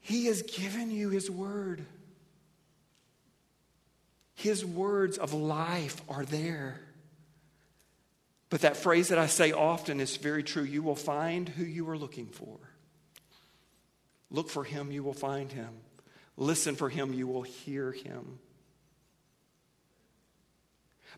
He 0.03 0.27
has 0.27 0.43
given 0.43 0.91
you 0.91 1.09
His 1.09 1.31
Word. 1.31 1.83
His 4.35 4.65
words 4.65 5.17
of 5.17 5.33
life 5.33 6.01
are 6.07 6.25
there. 6.25 6.79
But 8.49 8.61
that 8.61 8.77
phrase 8.77 9.07
that 9.07 9.17
I 9.17 9.25
say 9.25 9.51
often 9.51 9.99
is 9.99 10.17
very 10.17 10.43
true. 10.43 10.63
You 10.63 10.83
will 10.83 10.95
find 10.95 11.49
who 11.49 11.63
you 11.63 11.89
are 11.89 11.97
looking 11.97 12.27
for. 12.27 12.59
Look 14.29 14.49
for 14.49 14.63
him, 14.63 14.91
you 14.91 15.01
will 15.01 15.13
find 15.13 15.51
him. 15.51 15.69
Listen 16.37 16.75
for 16.75 16.89
him, 16.89 17.13
you 17.13 17.25
will 17.25 17.43
hear 17.43 17.91
him. 17.91 18.39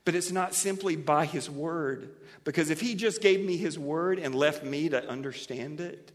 But 0.03 0.15
it's 0.15 0.31
not 0.31 0.53
simply 0.53 0.95
by 0.95 1.25
his 1.25 1.49
word, 1.49 2.09
because 2.43 2.69
if 2.69 2.79
he 2.79 2.93
just 2.93 3.21
gave 3.21 3.43
me 3.43 3.57
his 3.57 3.79
word 3.79 4.19
and 4.19 4.35
left 4.35 4.63
me 4.63 4.89
to 4.89 5.05
understand 5.09 5.81
it, 5.81 6.11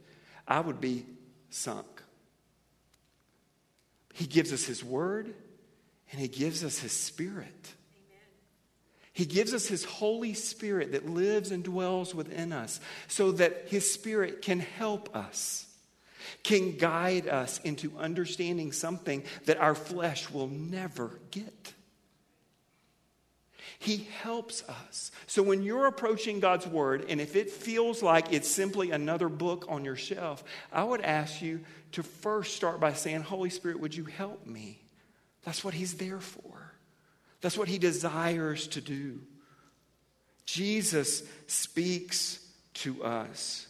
I 0.47 0.61
would 0.61 0.81
be 0.81 1.07
sunk. 1.49 2.00
He 4.21 4.27
gives 4.27 4.53
us 4.53 4.65
his 4.67 4.85
word 4.85 5.33
and 6.13 6.21
he 6.21 6.29
gives 6.29 6.63
us 6.63 6.79
his 6.79 6.93
spirit. 6.93 7.75
He 9.13 9.27
gives 9.27 9.53
us 9.53 9.67
His 9.67 9.85
Holy 9.85 10.35
Spirit 10.35 10.93
that 10.93 11.11
lives 11.11 11.51
and 11.51 11.65
dwells 11.65 12.15
within 12.15 12.53
us 12.53 12.81
so 13.09 13.33
that 13.33 13.65
His 13.67 13.93
Spirit 13.93 14.41
can 14.41 14.61
help 14.61 15.15
us, 15.15 15.67
can 16.43 16.79
guide 16.79 17.29
us 17.29 17.59
into 17.59 17.93
understanding 17.99 18.73
something 18.73 19.25
that 19.47 19.59
our 19.59 19.75
flesh 19.75 20.31
will 20.31 20.47
never 20.47 21.21
get. 21.33 21.75
He 23.81 24.09
helps 24.23 24.63
us. 24.69 25.11
So 25.27 25.43
when 25.43 25.63
you're 25.63 25.87
approaching 25.87 26.39
God's 26.39 26.67
Word, 26.67 27.07
and 27.09 27.21
if 27.21 27.35
it 27.35 27.51
feels 27.51 28.03
like 28.03 28.33
it's 28.33 28.49
simply 28.49 28.93
another 28.93 29.29
book 29.29 29.67
on 29.69 29.85
your 29.85 29.97
shelf, 29.97 30.45
I 30.73 30.85
would 30.85 31.01
ask 31.01 31.43
you 31.43 31.61
to 31.93 32.05
first 32.05 32.55
start 32.55 32.79
by 32.79 32.93
saying, 32.93 33.23
Holy 33.23 33.51
Spirit, 33.51 33.81
would 33.81 33.95
you 33.95 34.05
help 34.05 34.47
me? 34.47 34.81
That's 35.43 35.65
what 35.65 35.75
He's 35.75 35.95
there 35.95 36.21
for. 36.21 36.71
That's 37.41 37.57
what 37.57 37.69
he 37.69 37.79
desires 37.79 38.67
to 38.69 38.81
do. 38.81 39.21
Jesus 40.45 41.23
speaks 41.47 42.45
to 42.75 43.03
us. 43.05 43.67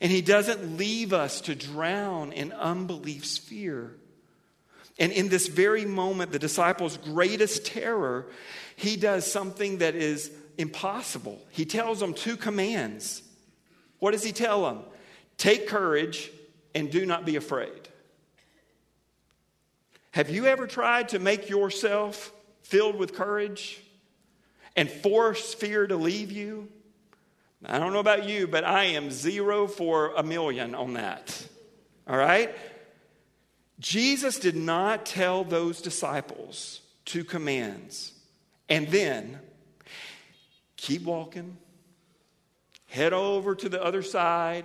And 0.00 0.10
he 0.10 0.22
doesn't 0.22 0.76
leave 0.76 1.12
us 1.12 1.42
to 1.42 1.54
drown 1.54 2.32
in 2.32 2.52
unbelief's 2.52 3.38
fear. 3.38 3.94
And 5.02 5.10
in 5.10 5.28
this 5.28 5.48
very 5.48 5.84
moment, 5.84 6.30
the 6.30 6.38
disciples' 6.38 6.96
greatest 6.96 7.66
terror, 7.66 8.28
he 8.76 8.94
does 8.94 9.30
something 9.30 9.78
that 9.78 9.96
is 9.96 10.30
impossible. 10.56 11.42
He 11.50 11.64
tells 11.64 11.98
them 11.98 12.14
two 12.14 12.36
commands. 12.36 13.24
What 13.98 14.12
does 14.12 14.22
he 14.22 14.30
tell 14.30 14.62
them? 14.62 14.84
Take 15.38 15.66
courage 15.66 16.30
and 16.72 16.88
do 16.88 17.04
not 17.04 17.26
be 17.26 17.34
afraid. 17.34 17.88
Have 20.12 20.30
you 20.30 20.46
ever 20.46 20.68
tried 20.68 21.08
to 21.08 21.18
make 21.18 21.50
yourself 21.50 22.32
filled 22.62 22.94
with 22.94 23.12
courage 23.12 23.82
and 24.76 24.88
force 24.88 25.52
fear 25.52 25.84
to 25.84 25.96
leave 25.96 26.30
you? 26.30 26.68
I 27.66 27.80
don't 27.80 27.92
know 27.92 27.98
about 27.98 28.28
you, 28.28 28.46
but 28.46 28.62
I 28.62 28.84
am 28.84 29.10
zero 29.10 29.66
for 29.66 30.12
a 30.14 30.22
million 30.22 30.76
on 30.76 30.94
that. 30.94 31.44
All 32.06 32.16
right? 32.16 32.54
Jesus 33.82 34.38
did 34.38 34.54
not 34.54 35.04
tell 35.04 35.42
those 35.42 35.82
disciples 35.82 36.80
two 37.04 37.24
commands 37.24 38.12
and 38.68 38.86
then 38.88 39.40
keep 40.76 41.02
walking, 41.02 41.56
head 42.86 43.12
over 43.12 43.56
to 43.56 43.68
the 43.68 43.82
other 43.82 44.02
side, 44.02 44.64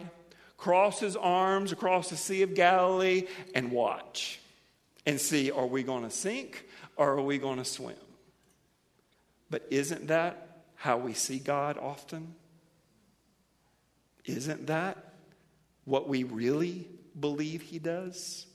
cross 0.55 0.99
his 0.99 1.15
arms 1.15 1.71
across 1.71 2.11
the 2.11 2.15
Sea 2.15 2.43
of 2.43 2.53
Galilee, 2.53 3.23
and 3.55 3.71
watch 3.71 4.39
and 5.07 5.19
see 5.19 5.49
are 5.49 5.65
we 5.65 5.81
going 5.81 6.03
to 6.03 6.11
sink 6.11 6.67
or 6.95 7.13
are 7.13 7.21
we 7.21 7.39
going 7.39 7.57
to 7.57 7.65
swim? 7.65 7.95
But 9.49 9.65
isn't 9.71 10.07
that 10.07 10.61
how 10.75 10.97
we 10.97 11.13
see 11.13 11.39
God 11.39 11.79
often? 11.79 12.35
Isn't 14.25 14.67
that 14.67 15.13
what 15.85 16.07
we 16.07 16.23
really 16.23 16.87
believe 17.19 17.63
He 17.63 17.79
does? 17.79 18.45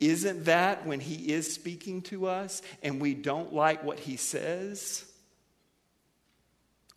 Isn't 0.00 0.44
that 0.44 0.86
when 0.86 1.00
He 1.00 1.32
is 1.32 1.52
speaking 1.52 2.02
to 2.02 2.26
us 2.26 2.62
and 2.82 3.00
we 3.00 3.14
don't 3.14 3.52
like 3.52 3.82
what 3.82 3.98
He 3.98 4.16
says? 4.16 5.04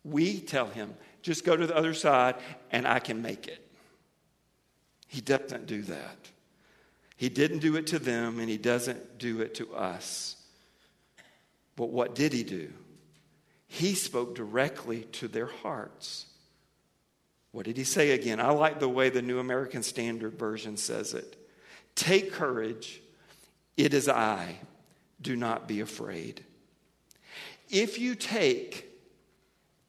We 0.04 0.40
tell 0.40 0.66
Him, 0.66 0.94
just 1.22 1.44
go 1.44 1.56
to 1.56 1.66
the 1.66 1.76
other 1.76 1.94
side 1.94 2.36
and 2.70 2.86
I 2.86 2.98
can 2.98 3.22
make 3.22 3.48
it. 3.48 3.66
He 5.08 5.20
doesn't 5.20 5.66
do 5.66 5.82
that. 5.82 6.16
He 7.16 7.28
didn't 7.28 7.58
do 7.58 7.76
it 7.76 7.88
to 7.88 7.98
them 7.98 8.38
and 8.38 8.48
He 8.48 8.58
doesn't 8.58 9.18
do 9.18 9.40
it 9.40 9.54
to 9.56 9.74
us. 9.74 10.36
But 11.80 11.88
what 11.88 12.14
did 12.14 12.34
he 12.34 12.42
do? 12.42 12.70
He 13.66 13.94
spoke 13.94 14.34
directly 14.34 15.04
to 15.12 15.28
their 15.28 15.46
hearts. 15.46 16.26
What 17.52 17.64
did 17.64 17.78
he 17.78 17.84
say 17.84 18.10
again? 18.10 18.38
I 18.38 18.50
like 18.50 18.80
the 18.80 18.88
way 18.88 19.08
the 19.08 19.22
New 19.22 19.38
American 19.38 19.82
Standard 19.82 20.38
Version 20.38 20.76
says 20.76 21.14
it. 21.14 21.38
Take 22.00 22.32
courage, 22.32 23.02
it 23.76 23.92
is 23.92 24.08
I. 24.08 24.56
Do 25.20 25.36
not 25.36 25.68
be 25.68 25.80
afraid. 25.80 26.42
If 27.68 27.98
you 27.98 28.14
take 28.14 28.86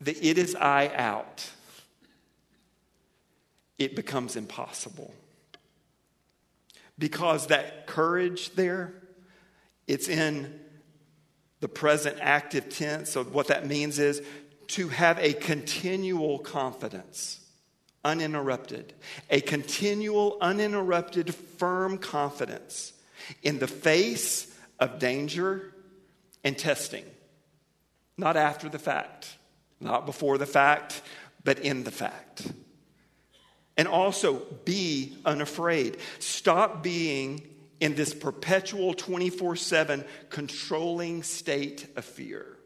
the 0.02 0.12
it 0.18 0.38
is 0.38 0.54
I 0.56 0.92
out, 0.94 1.50
it 3.78 3.96
becomes 3.96 4.36
impossible. 4.36 5.14
Because 7.00 7.48
that 7.48 7.88
courage 7.88 8.56
there, 8.56 8.94
it's 9.88 10.10
in 10.10 10.60
the 11.62 11.70
present 11.70 12.18
active 12.20 12.68
tense. 12.68 13.10
So, 13.10 13.24
what 13.24 13.48
that 13.48 13.66
means 13.66 14.00
is 14.00 14.22
to 14.68 14.90
have 14.90 15.18
a 15.20 15.32
continual 15.32 16.40
confidence, 16.40 17.40
uninterrupted, 18.04 18.94
a 19.30 19.42
continual, 19.42 20.38
uninterrupted, 20.42 21.34
firm 21.34 21.98
confidence 21.98 22.94
in 23.44 23.60
the 23.60 23.68
face 23.68 24.54
of 24.80 25.00
danger 25.00 25.74
and 26.44 26.58
testing. 26.58 27.06
Not 28.18 28.38
after 28.38 28.70
the 28.70 28.80
fact, 28.80 29.36
not 29.80 30.06
before 30.06 30.38
the 30.38 30.46
fact, 30.46 31.02
but 31.44 31.60
in 31.60 31.84
the 31.84 31.92
fact. 31.92 32.52
And 33.78 33.88
also 33.88 34.42
be 34.66 35.18
unafraid. 35.26 35.98
Stop 36.20 36.84
being 36.84 37.42
in 37.80 37.96
this 37.96 38.14
perpetual 38.14 38.94
24 38.94 39.56
7 39.56 40.04
controlling 40.30 41.24
state 41.24 41.88
of 41.96 42.06
fear. 42.06 42.58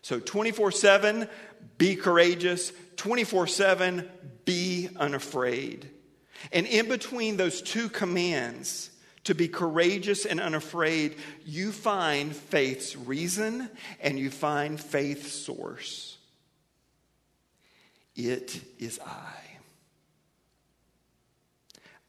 So 0.00 0.18
24 0.20 0.72
7, 0.72 1.28
be 1.78 1.96
courageous. 1.96 2.72
24 2.96 3.46
7, 3.46 4.08
be 4.44 4.88
unafraid. 4.96 5.90
And 6.52 6.66
in 6.66 6.88
between 6.88 7.36
those 7.36 7.62
two 7.62 7.88
commands, 7.88 8.90
to 9.24 9.34
be 9.34 9.48
courageous 9.48 10.26
and 10.26 10.40
unafraid, 10.40 11.16
you 11.44 11.70
find 11.70 12.34
faith's 12.34 12.96
reason 12.96 13.70
and 14.00 14.18
you 14.18 14.30
find 14.30 14.80
faith's 14.80 15.30
source. 15.30 16.18
It 18.16 18.60
is 18.78 18.98
I. 19.00 19.32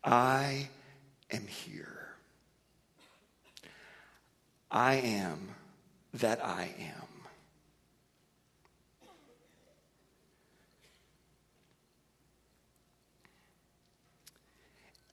I 0.03 0.69
am 1.31 1.47
here. 1.47 2.09
I 4.69 4.95
am 4.95 5.49
that 6.15 6.43
I 6.43 6.73
am. 6.79 7.12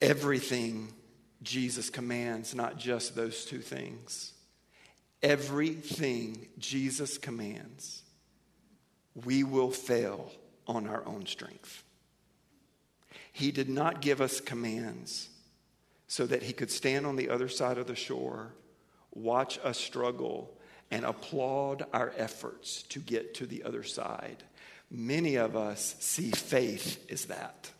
Everything 0.00 0.92
Jesus 1.42 1.90
commands, 1.90 2.54
not 2.54 2.78
just 2.78 3.14
those 3.14 3.44
two 3.44 3.60
things. 3.60 4.32
Everything 5.22 6.48
Jesus 6.58 7.18
commands, 7.18 8.02
we 9.24 9.42
will 9.42 9.70
fail 9.70 10.32
on 10.66 10.86
our 10.86 11.04
own 11.06 11.26
strength. 11.26 11.84
He 13.32 13.52
did 13.52 13.68
not 13.68 14.00
give 14.00 14.20
us 14.20 14.40
commands 14.40 15.28
so 16.06 16.26
that 16.26 16.42
he 16.42 16.52
could 16.52 16.70
stand 16.70 17.06
on 17.06 17.16
the 17.16 17.28
other 17.28 17.48
side 17.48 17.78
of 17.78 17.86
the 17.86 17.94
shore 17.94 18.52
watch 19.12 19.58
us 19.64 19.78
struggle, 19.78 20.56
and 20.90 21.04
applaud 21.04 21.84
our 21.92 22.12
efforts 22.16 22.82
to 22.84 22.98
get 22.98 23.34
to 23.34 23.46
the 23.46 23.62
other 23.62 23.82
side. 23.82 24.42
Many 24.90 25.36
of 25.36 25.56
us 25.56 25.94
see 26.00 26.32
faith 26.32 27.06
as 27.10 27.26
that. 27.26 27.70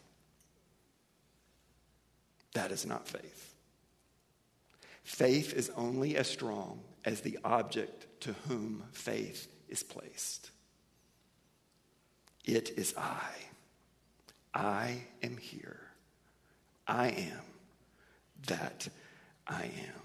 That 2.55 2.72
is 2.72 2.86
not 2.86 3.07
faith. 3.07 3.55
Faith 5.05 5.53
is 5.55 5.70
only 5.76 6.16
as 6.16 6.28
strong 6.28 6.80
as 7.05 7.20
the 7.20 7.38
object 7.44 8.07
to 8.20 8.32
whom 8.48 8.84
faith 8.92 9.48
is 9.68 9.82
placed. 9.82 10.51
It 12.44 12.70
is 12.76 12.94
I. 12.96 13.32
I 14.53 15.03
am 15.22 15.36
here. 15.36 15.80
I 16.86 17.09
am 17.09 17.40
that 18.46 18.88
I 19.46 19.64
am. 19.64 20.01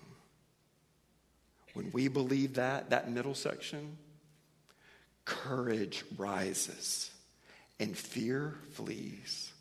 When 1.73 1.91
we 1.91 2.07
believe 2.07 2.55
that, 2.55 2.89
that 2.91 3.11
middle 3.11 3.35
section, 3.35 3.97
courage 5.25 6.03
rises 6.17 7.11
and 7.79 7.97
fear 7.97 8.55
flees. 8.73 9.51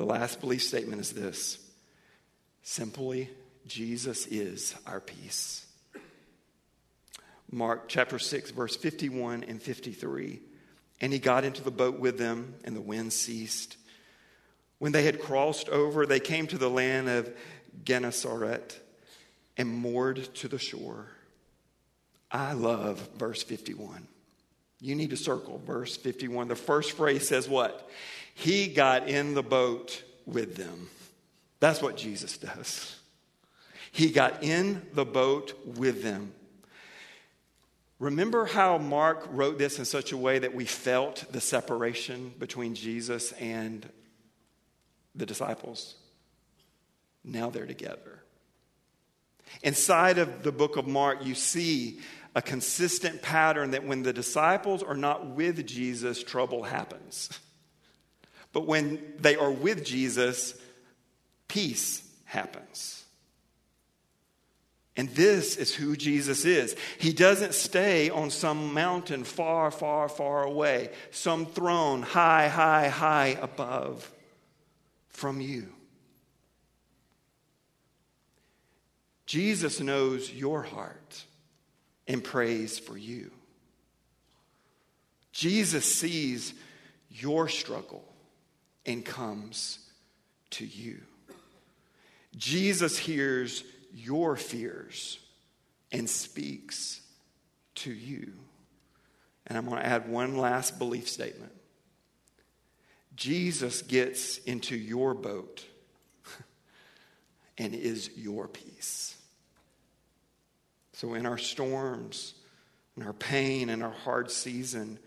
The 0.00 0.06
last 0.06 0.40
belief 0.40 0.62
statement 0.62 1.02
is 1.02 1.12
this 1.12 1.58
simply, 2.62 3.28
Jesus 3.66 4.26
is 4.26 4.74
our 4.86 4.98
peace. 4.98 5.66
Mark 7.50 7.86
chapter 7.86 8.18
6, 8.18 8.50
verse 8.52 8.76
51 8.76 9.44
and 9.44 9.60
53. 9.60 10.40
And 11.02 11.12
he 11.12 11.18
got 11.18 11.44
into 11.44 11.62
the 11.62 11.70
boat 11.70 11.98
with 11.98 12.16
them, 12.16 12.54
and 12.64 12.74
the 12.74 12.80
wind 12.80 13.12
ceased. 13.12 13.76
When 14.78 14.92
they 14.92 15.02
had 15.02 15.20
crossed 15.20 15.68
over, 15.68 16.06
they 16.06 16.18
came 16.18 16.46
to 16.46 16.56
the 16.56 16.70
land 16.70 17.10
of 17.10 17.30
Gennesaret 17.84 18.80
and 19.58 19.68
moored 19.68 20.34
to 20.36 20.48
the 20.48 20.58
shore. 20.58 21.08
I 22.32 22.54
love 22.54 23.06
verse 23.18 23.42
51. 23.42 24.08
You 24.80 24.94
need 24.94 25.10
to 25.10 25.18
circle 25.18 25.60
verse 25.66 25.94
51. 25.98 26.48
The 26.48 26.56
first 26.56 26.92
phrase 26.92 27.28
says 27.28 27.46
what? 27.50 27.86
He 28.40 28.68
got 28.68 29.06
in 29.06 29.34
the 29.34 29.42
boat 29.42 30.02
with 30.24 30.56
them. 30.56 30.88
That's 31.58 31.82
what 31.82 31.98
Jesus 31.98 32.38
does. 32.38 32.98
He 33.92 34.10
got 34.10 34.42
in 34.42 34.80
the 34.94 35.04
boat 35.04 35.52
with 35.66 36.02
them. 36.02 36.32
Remember 37.98 38.46
how 38.46 38.78
Mark 38.78 39.28
wrote 39.30 39.58
this 39.58 39.78
in 39.78 39.84
such 39.84 40.12
a 40.12 40.16
way 40.16 40.38
that 40.38 40.54
we 40.54 40.64
felt 40.64 41.30
the 41.30 41.40
separation 41.42 42.32
between 42.38 42.74
Jesus 42.74 43.32
and 43.32 43.86
the 45.14 45.26
disciples? 45.26 45.96
Now 47.22 47.50
they're 47.50 47.66
together. 47.66 48.22
Inside 49.62 50.16
of 50.16 50.44
the 50.44 50.52
book 50.52 50.78
of 50.78 50.86
Mark, 50.86 51.26
you 51.26 51.34
see 51.34 52.00
a 52.34 52.40
consistent 52.40 53.20
pattern 53.20 53.72
that 53.72 53.84
when 53.84 54.02
the 54.02 54.14
disciples 54.14 54.82
are 54.82 54.96
not 54.96 55.26
with 55.26 55.66
Jesus, 55.66 56.22
trouble 56.24 56.62
happens. 56.62 57.28
But 58.52 58.66
when 58.66 59.14
they 59.18 59.36
are 59.36 59.50
with 59.50 59.84
Jesus, 59.84 60.54
peace 61.48 62.02
happens. 62.24 63.04
And 64.96 65.08
this 65.10 65.56
is 65.56 65.74
who 65.74 65.96
Jesus 65.96 66.44
is. 66.44 66.76
He 66.98 67.12
doesn't 67.12 67.54
stay 67.54 68.10
on 68.10 68.30
some 68.30 68.74
mountain 68.74 69.24
far, 69.24 69.70
far, 69.70 70.08
far 70.08 70.42
away, 70.42 70.90
some 71.10 71.46
throne 71.46 72.02
high, 72.02 72.48
high, 72.48 72.88
high 72.88 73.38
above 73.40 74.12
from 75.08 75.40
you. 75.40 75.72
Jesus 79.26 79.80
knows 79.80 80.30
your 80.30 80.62
heart 80.62 81.24
and 82.08 82.22
prays 82.22 82.78
for 82.78 82.98
you. 82.98 83.30
Jesus 85.32 85.84
sees 85.84 86.52
your 87.08 87.48
struggle 87.48 88.09
and 88.86 89.04
comes 89.04 89.78
to 90.50 90.66
you. 90.66 91.00
Jesus 92.36 92.98
hears 92.98 93.64
your 93.92 94.36
fears 94.36 95.18
and 95.92 96.08
speaks 96.08 97.00
to 97.76 97.92
you. 97.92 98.32
And 99.46 99.58
I'm 99.58 99.66
going 99.66 99.78
to 99.80 99.86
add 99.86 100.08
one 100.08 100.36
last 100.36 100.78
belief 100.78 101.08
statement 101.08 101.52
Jesus 103.16 103.82
gets 103.82 104.38
into 104.38 104.76
your 104.76 105.12
boat 105.12 105.64
and 107.58 107.74
is 107.74 108.10
your 108.16 108.48
peace. 108.48 109.16
So, 110.94 111.14
in 111.14 111.26
our 111.26 111.38
storms, 111.38 112.34
in 112.96 113.02
our 113.02 113.12
pain, 113.12 113.68
in 113.68 113.82
our 113.82 113.90
hard 113.90 114.30
season, 114.30 114.98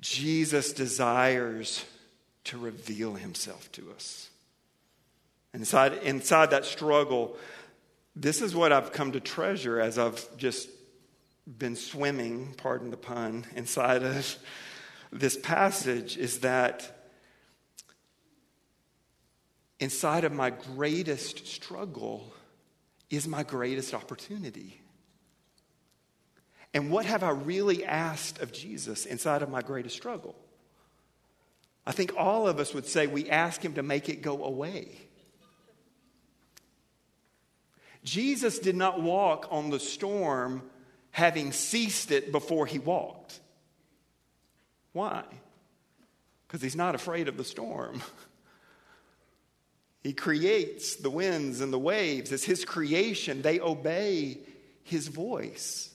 Jesus 0.00 0.72
desires 0.72 1.84
to 2.46 2.58
reveal 2.58 3.14
himself 3.14 3.70
to 3.72 3.90
us. 3.92 4.30
Inside, 5.54 5.94
inside 6.02 6.50
that 6.50 6.64
struggle, 6.64 7.36
this 8.14 8.42
is 8.42 8.54
what 8.54 8.72
I've 8.72 8.92
come 8.92 9.12
to 9.12 9.20
treasure 9.20 9.80
as 9.80 9.98
I've 9.98 10.36
just 10.36 10.68
been 11.46 11.76
swimming, 11.76 12.54
pardon 12.56 12.90
the 12.90 12.96
pun, 12.96 13.46
inside 13.54 14.02
of 14.02 14.38
this 15.12 15.36
passage 15.36 16.16
is 16.16 16.40
that 16.40 17.10
inside 19.78 20.24
of 20.24 20.32
my 20.32 20.50
greatest 20.50 21.46
struggle 21.46 22.32
is 23.08 23.28
my 23.28 23.42
greatest 23.42 23.94
opportunity. 23.94 24.80
And 26.74 26.90
what 26.90 27.06
have 27.06 27.22
I 27.22 27.30
really 27.30 27.84
asked 27.84 28.40
of 28.42 28.52
Jesus 28.52 29.06
inside 29.06 29.42
of 29.42 29.48
my 29.48 29.62
greatest 29.62 29.94
struggle? 29.94 30.34
I 31.86 31.92
think 31.92 32.12
all 32.16 32.48
of 32.48 32.58
us 32.58 32.74
would 32.74 32.86
say 32.86 33.06
we 33.06 33.30
ask 33.30 33.64
him 33.64 33.74
to 33.74 33.82
make 33.82 34.08
it 34.08 34.20
go 34.20 34.44
away. 34.44 34.88
Jesus 38.02 38.58
did 38.58 38.76
not 38.76 39.02
walk 39.02 39.48
on 39.50 39.70
the 39.70 39.80
storm 39.80 40.62
having 41.10 41.52
ceased 41.52 42.10
it 42.10 42.32
before 42.32 42.66
he 42.66 42.78
walked. 42.78 43.40
Why? 44.92 45.24
Because 46.46 46.62
he's 46.62 46.76
not 46.76 46.94
afraid 46.94 47.28
of 47.28 47.36
the 47.36 47.44
storm. 47.44 48.02
He 50.02 50.12
creates 50.12 50.94
the 50.96 51.10
winds 51.10 51.60
and 51.60 51.72
the 51.72 51.78
waves. 51.78 52.30
It's 52.30 52.44
his 52.44 52.64
creation. 52.64 53.42
They 53.42 53.58
obey 53.58 54.38
his 54.84 55.08
voice. 55.08 55.92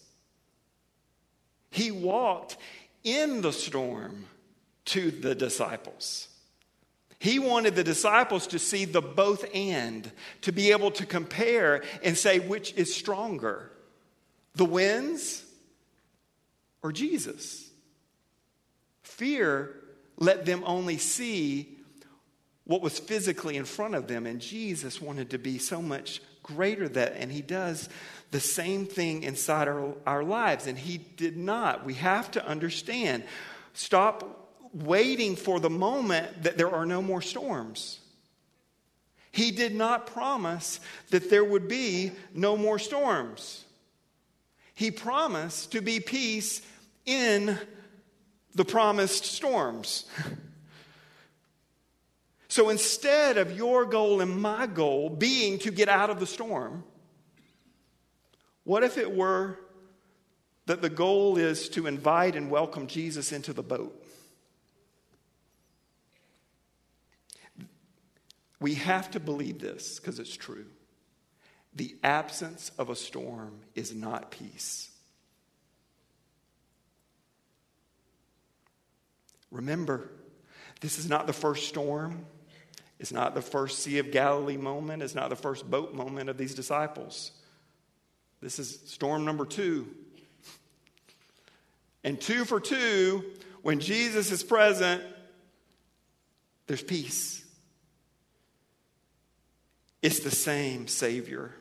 He 1.69 1.91
walked 1.91 2.57
in 3.05 3.41
the 3.41 3.53
storm 3.53 4.25
to 4.85 5.11
the 5.11 5.35
disciples. 5.35 6.27
He 7.19 7.37
wanted 7.37 7.75
the 7.75 7.83
disciples 7.83 8.47
to 8.47 8.57
see 8.57 8.85
the 8.85 9.01
both 9.01 9.45
and, 9.53 10.11
to 10.41 10.51
be 10.51 10.71
able 10.71 10.89
to 10.91 11.05
compare 11.05 11.83
and 12.03 12.17
say 12.17 12.39
which 12.39 12.73
is 12.73 12.95
stronger, 12.95 13.71
the 14.55 14.65
winds 14.65 15.43
or 16.81 16.91
Jesus. 16.91 17.69
Fear 19.03 19.75
let 20.17 20.45
them 20.45 20.63
only 20.65 20.97
see 20.97 21.77
what 22.63 22.81
was 22.81 22.97
physically 22.97 23.55
in 23.55 23.65
front 23.65 23.93
of 23.93 24.07
them, 24.07 24.25
and 24.25 24.41
Jesus 24.41 24.99
wanted 24.99 25.29
to 25.29 25.37
be 25.37 25.59
so 25.59 25.81
much 25.81 26.21
greater 26.41 26.89
that, 26.89 27.17
and 27.17 27.31
He 27.31 27.43
does 27.43 27.87
the 28.31 28.39
same 28.39 28.87
thing 28.87 29.21
inside 29.21 29.67
our, 29.67 29.93
our 30.07 30.23
lives, 30.23 30.65
and 30.65 30.77
He 30.77 30.97
did 30.97 31.37
not. 31.37 31.85
We 31.85 31.95
have 31.95 32.31
to 32.31 32.47
understand. 32.47 33.23
Stop 33.73 34.40
waiting 34.73 35.35
for 35.35 35.59
the 35.59 35.69
moment 35.69 36.43
that 36.43 36.57
there 36.57 36.69
are 36.69 36.85
no 36.85 37.01
more 37.01 37.21
storms. 37.21 37.99
He 39.31 39.51
did 39.51 39.73
not 39.73 40.07
promise 40.07 40.79
that 41.09 41.29
there 41.29 41.43
would 41.43 41.67
be 41.67 42.11
no 42.33 42.57
more 42.57 42.79
storms. 42.79 43.63
He 44.73 44.91
promised 44.91 45.71
to 45.71 45.81
be 45.81 45.99
peace 45.99 46.61
in 47.05 47.57
the 48.55 48.65
promised 48.65 49.25
storms. 49.25 50.05
so 52.49 52.69
instead 52.69 53.37
of 53.37 53.55
your 53.55 53.85
goal 53.85 54.19
and 54.19 54.41
my 54.41 54.67
goal 54.67 55.09
being 55.09 55.59
to 55.59 55.71
get 55.71 55.87
out 55.87 56.09
of 56.09 56.19
the 56.19 56.27
storm, 56.27 56.83
what 58.63 58.83
if 58.83 58.97
it 58.97 59.15
were 59.15 59.57
that 60.65 60.81
the 60.81 60.89
goal 60.89 61.37
is 61.37 61.69
to 61.69 61.87
invite 61.87 62.35
and 62.35 62.49
welcome 62.49 62.87
Jesus 62.87 63.31
into 63.31 63.53
the 63.53 63.63
boat? 63.63 64.00
We 68.61 68.75
have 68.75 69.11
to 69.11 69.19
believe 69.19 69.59
this 69.59 69.99
because 69.99 70.19
it's 70.19 70.37
true. 70.37 70.67
The 71.73 71.95
absence 72.03 72.71
of 72.77 72.89
a 72.89 72.95
storm 72.95 73.59
is 73.75 73.93
not 73.93 74.29
peace. 74.29 74.89
Remember, 79.49 80.11
this 80.79 80.99
is 80.99 81.09
not 81.09 81.25
the 81.25 81.33
first 81.33 81.69
storm. 81.69 82.25
It's 82.99 83.11
not 83.11 83.33
the 83.33 83.41
first 83.41 83.79
Sea 83.79 83.97
of 83.97 84.11
Galilee 84.11 84.57
moment. 84.57 85.01
It's 85.01 85.15
not 85.15 85.29
the 85.29 85.35
first 85.35 85.69
boat 85.69 85.95
moment 85.95 86.29
of 86.29 86.37
these 86.37 86.53
disciples. 86.53 87.31
This 88.41 88.59
is 88.59 88.79
storm 88.85 89.25
number 89.25 89.45
two. 89.45 89.87
And 92.03 92.21
two 92.21 92.45
for 92.45 92.59
two, 92.59 93.23
when 93.63 93.79
Jesus 93.79 94.31
is 94.31 94.43
present, 94.43 95.03
there's 96.67 96.83
peace. 96.83 97.43
It's 100.01 100.19
the 100.19 100.31
same 100.31 100.87
Savior. 100.87 101.53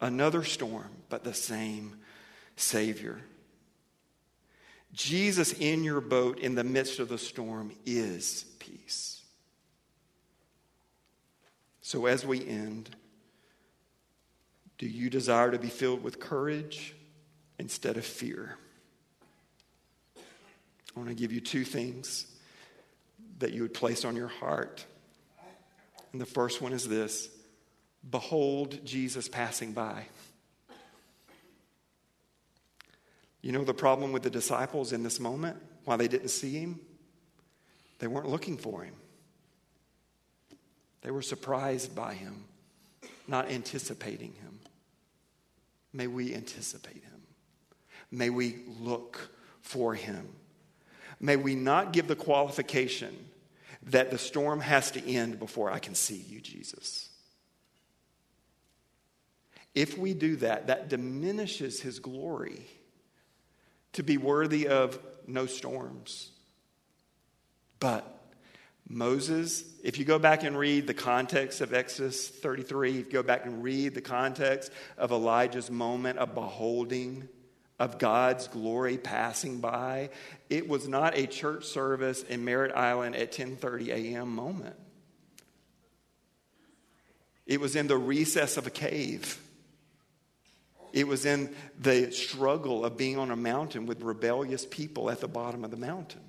Another 0.00 0.42
storm, 0.42 0.90
but 1.08 1.22
the 1.24 1.34
same 1.34 1.96
Savior. 2.56 3.20
Jesus 4.92 5.52
in 5.52 5.84
your 5.84 6.00
boat 6.00 6.38
in 6.38 6.54
the 6.54 6.64
midst 6.64 6.98
of 6.98 7.08
the 7.08 7.18
storm 7.18 7.72
is 7.86 8.44
peace. 8.58 9.22
So, 11.80 12.06
as 12.06 12.24
we 12.24 12.46
end, 12.46 12.94
do 14.78 14.86
you 14.86 15.10
desire 15.10 15.50
to 15.50 15.58
be 15.58 15.68
filled 15.68 16.02
with 16.02 16.20
courage 16.20 16.94
instead 17.58 17.96
of 17.96 18.04
fear? 18.04 18.56
I 20.16 20.98
want 20.98 21.08
to 21.08 21.14
give 21.14 21.32
you 21.32 21.40
two 21.40 21.64
things 21.64 22.26
that 23.38 23.52
you 23.52 23.62
would 23.62 23.74
place 23.74 24.04
on 24.04 24.14
your 24.14 24.28
heart. 24.28 24.84
And 26.12 26.20
the 26.20 26.26
first 26.26 26.60
one 26.60 26.72
is 26.72 26.86
this 26.86 27.28
Behold 28.10 28.84
Jesus 28.84 29.28
passing 29.28 29.72
by. 29.72 30.06
You 33.42 33.52
know 33.52 33.64
the 33.64 33.74
problem 33.74 34.12
with 34.12 34.22
the 34.22 34.30
disciples 34.30 34.92
in 34.92 35.02
this 35.02 35.18
moment? 35.18 35.56
Why 35.84 35.96
they 35.96 36.08
didn't 36.08 36.28
see 36.28 36.52
him? 36.52 36.80
They 37.98 38.06
weren't 38.06 38.28
looking 38.28 38.56
for 38.56 38.82
him. 38.82 38.94
They 41.02 41.10
were 41.10 41.22
surprised 41.22 41.94
by 41.94 42.14
him, 42.14 42.44
not 43.26 43.50
anticipating 43.50 44.32
him. 44.34 44.60
May 45.92 46.06
we 46.06 46.34
anticipate 46.34 47.02
him. 47.02 47.22
May 48.10 48.30
we 48.30 48.60
look 48.80 49.30
for 49.60 49.94
him. 49.94 50.28
May 51.20 51.36
we 51.36 51.54
not 51.54 51.92
give 51.92 52.08
the 52.08 52.16
qualification 52.16 53.16
that 53.84 54.10
the 54.10 54.18
storm 54.18 54.60
has 54.60 54.92
to 54.92 55.04
end 55.04 55.38
before 55.38 55.70
I 55.70 55.80
can 55.80 55.94
see 55.94 56.24
you, 56.28 56.40
Jesus. 56.40 57.08
If 59.74 59.96
we 59.96 60.14
do 60.14 60.36
that, 60.36 60.66
that 60.66 60.88
diminishes 60.88 61.80
his 61.80 61.98
glory 61.98 62.66
to 63.94 64.02
be 64.02 64.18
worthy 64.18 64.68
of 64.68 64.98
no 65.26 65.46
storms. 65.46 66.30
But 67.78 68.06
Moses, 68.88 69.64
if 69.82 69.98
you 69.98 70.04
go 70.04 70.18
back 70.18 70.42
and 70.42 70.58
read 70.58 70.86
the 70.86 70.94
context 70.94 71.60
of 71.60 71.72
Exodus 71.72 72.28
33, 72.28 72.90
if 72.90 72.96
you 73.06 73.12
go 73.12 73.22
back 73.22 73.46
and 73.46 73.62
read 73.62 73.94
the 73.94 74.02
context 74.02 74.70
of 74.98 75.12
Elijah's 75.12 75.70
moment 75.70 76.18
of 76.18 76.34
beholding 76.34 77.28
of 77.78 77.98
God's 77.98 78.48
glory 78.48 78.98
passing 78.98 79.60
by, 79.60 80.10
it 80.50 80.68
was 80.68 80.86
not 80.86 81.16
a 81.16 81.26
church 81.26 81.64
service 81.64 82.22
in 82.22 82.44
Merritt 82.44 82.76
Island 82.76 83.16
at 83.16 83.32
10:30 83.32 83.88
a.m. 83.88 84.34
moment. 84.34 84.76
It 87.46 87.60
was 87.60 87.74
in 87.74 87.88
the 87.88 87.98
recess 87.98 88.56
of 88.56 88.66
a 88.66 88.70
cave. 88.70 89.40
It 90.92 91.08
was 91.08 91.24
in 91.24 91.54
the 91.78 92.10
struggle 92.10 92.84
of 92.84 92.96
being 92.96 93.18
on 93.18 93.30
a 93.30 93.36
mountain 93.36 93.86
with 93.86 94.02
rebellious 94.02 94.66
people 94.66 95.10
at 95.10 95.20
the 95.20 95.28
bottom 95.28 95.64
of 95.64 95.70
the 95.70 95.76
mountain. 95.76 96.20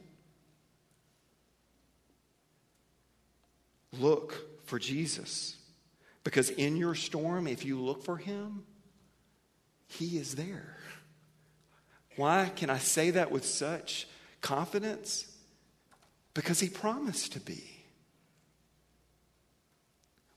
Look 3.99 4.66
for 4.66 4.80
Jesus. 4.80 5.57
Because 6.24 6.49
in 6.49 6.78
your 6.78 6.95
storm, 6.95 7.47
if 7.47 7.66
you 7.66 7.80
look 7.80 8.03
for 8.03 8.18
him, 8.18 8.64
he 9.88 10.18
is 10.18 10.36
there. 10.36 10.78
Why 12.16 12.51
can 12.55 12.70
I 12.70 12.78
say 12.78 13.11
that 13.11 13.32
with 13.32 13.45
such 13.45 14.07
confidence? 14.41 15.30
Because 16.34 16.59
he 16.59 16.70
promised 16.70 17.34
to 17.34 17.39
be. 17.39 17.64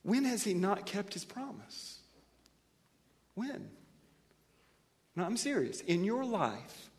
When 0.03 0.24
has 0.24 0.43
he 0.45 0.55
not 0.55 0.87
kept 0.87 1.14
his 1.14 1.24
promise? 1.24 2.01
When? 3.35 3.70
No, 5.17 5.25
I'm 5.25 5.39
serious. 5.39 5.81
In 5.81 6.05
your 6.05 6.25
life, 6.25 6.91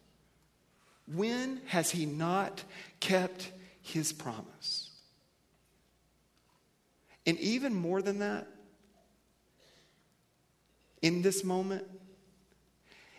when 1.14 1.62
has 1.68 1.92
he 1.92 2.08
not 2.08 2.64
kept 3.00 3.52
his 3.82 4.12
promise? 4.12 4.90
And 7.28 7.40
even 7.40 7.76
more 7.76 8.02
than 8.02 8.20
that, 8.20 8.48
in 11.02 11.22
this 11.22 11.44
moment, 11.44 11.86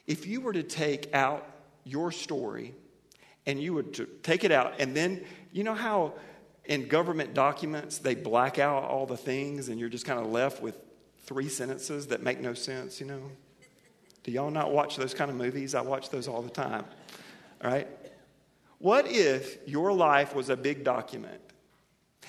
if 0.07 0.27
you 0.27 0.41
were 0.41 0.53
to 0.53 0.65
take 0.65 1.15
out 1.15 1.49
your 1.85 2.11
story 2.11 2.75
and 3.47 3.63
you 3.63 3.75
would 3.75 4.23
take 4.25 4.43
it 4.43 4.51
out, 4.51 4.75
and 4.81 4.97
then 4.97 5.25
you 5.53 5.63
know 5.63 5.75
how 5.75 6.15
in 6.65 6.89
government 6.89 7.35
documents 7.35 7.99
they 7.99 8.15
black 8.15 8.59
out 8.59 8.85
all 8.85 9.07
the 9.07 9.17
things 9.17 9.69
and 9.69 9.79
you're 9.79 9.89
just 9.89 10.05
kind 10.05 10.19
of 10.19 10.27
left 10.27 10.61
with 10.61 10.77
three 11.25 11.49
sentences 11.49 12.09
that 12.09 12.23
make 12.23 12.41
no 12.41 12.53
sense, 12.53 13.01
you 13.01 13.07
know? 13.07 13.31
Do 14.29 14.35
y'all 14.35 14.51
not 14.51 14.73
watch 14.73 14.97
those 14.97 15.15
kind 15.15 15.31
of 15.31 15.39
movies? 15.39 15.75
I 15.75 15.81
watch 15.81 16.11
those 16.11 16.29
all 16.29 16.43
the 16.43 16.51
time. 16.51 16.85
All 17.65 17.71
right? 17.71 17.89
What 18.77 19.07
if 19.07 19.67
your 19.67 19.91
life 19.91 20.35
was 20.35 20.51
a 20.51 20.57
big 20.57 20.85
document 20.85 21.41